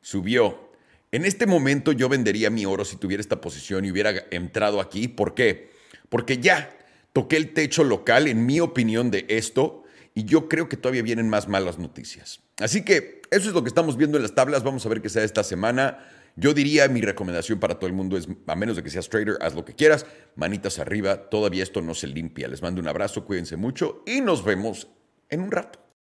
Subió. 0.00 0.67
En 1.10 1.24
este 1.24 1.46
momento 1.46 1.92
yo 1.92 2.08
vendería 2.08 2.50
mi 2.50 2.66
oro 2.66 2.84
si 2.84 2.96
tuviera 2.96 3.20
esta 3.20 3.40
posición 3.40 3.84
y 3.84 3.90
hubiera 3.90 4.12
entrado 4.30 4.80
aquí. 4.80 5.08
¿Por 5.08 5.34
qué? 5.34 5.70
Porque 6.08 6.38
ya 6.38 6.76
toqué 7.12 7.36
el 7.36 7.54
techo 7.54 7.82
local, 7.82 8.28
en 8.28 8.44
mi 8.44 8.60
opinión, 8.60 9.10
de 9.10 9.24
esto. 9.28 9.84
Y 10.14 10.24
yo 10.24 10.48
creo 10.48 10.68
que 10.68 10.76
todavía 10.76 11.02
vienen 11.02 11.28
más 11.28 11.48
malas 11.48 11.78
noticias. 11.78 12.40
Así 12.58 12.84
que 12.84 13.22
eso 13.30 13.48
es 13.48 13.54
lo 13.54 13.62
que 13.62 13.68
estamos 13.68 13.96
viendo 13.96 14.18
en 14.18 14.22
las 14.22 14.34
tablas. 14.34 14.64
Vamos 14.64 14.84
a 14.84 14.88
ver 14.88 15.00
qué 15.00 15.08
sea 15.08 15.24
esta 15.24 15.44
semana. 15.44 16.06
Yo 16.36 16.52
diría, 16.54 16.88
mi 16.88 17.00
recomendación 17.00 17.58
para 17.58 17.76
todo 17.78 17.86
el 17.86 17.94
mundo 17.94 18.16
es, 18.16 18.28
a 18.46 18.54
menos 18.54 18.76
de 18.76 18.82
que 18.82 18.90
seas 18.90 19.08
trader, 19.08 19.38
haz 19.40 19.54
lo 19.54 19.64
que 19.64 19.74
quieras, 19.74 20.06
manitas 20.36 20.78
arriba, 20.78 21.30
todavía 21.30 21.62
esto 21.62 21.82
no 21.82 21.94
se 21.94 22.06
limpia. 22.06 22.48
Les 22.48 22.62
mando 22.62 22.80
un 22.80 22.86
abrazo, 22.86 23.24
cuídense 23.24 23.56
mucho 23.56 24.04
y 24.06 24.20
nos 24.20 24.44
vemos 24.44 24.88
en 25.30 25.40
un 25.40 25.50
rato. 25.50 25.87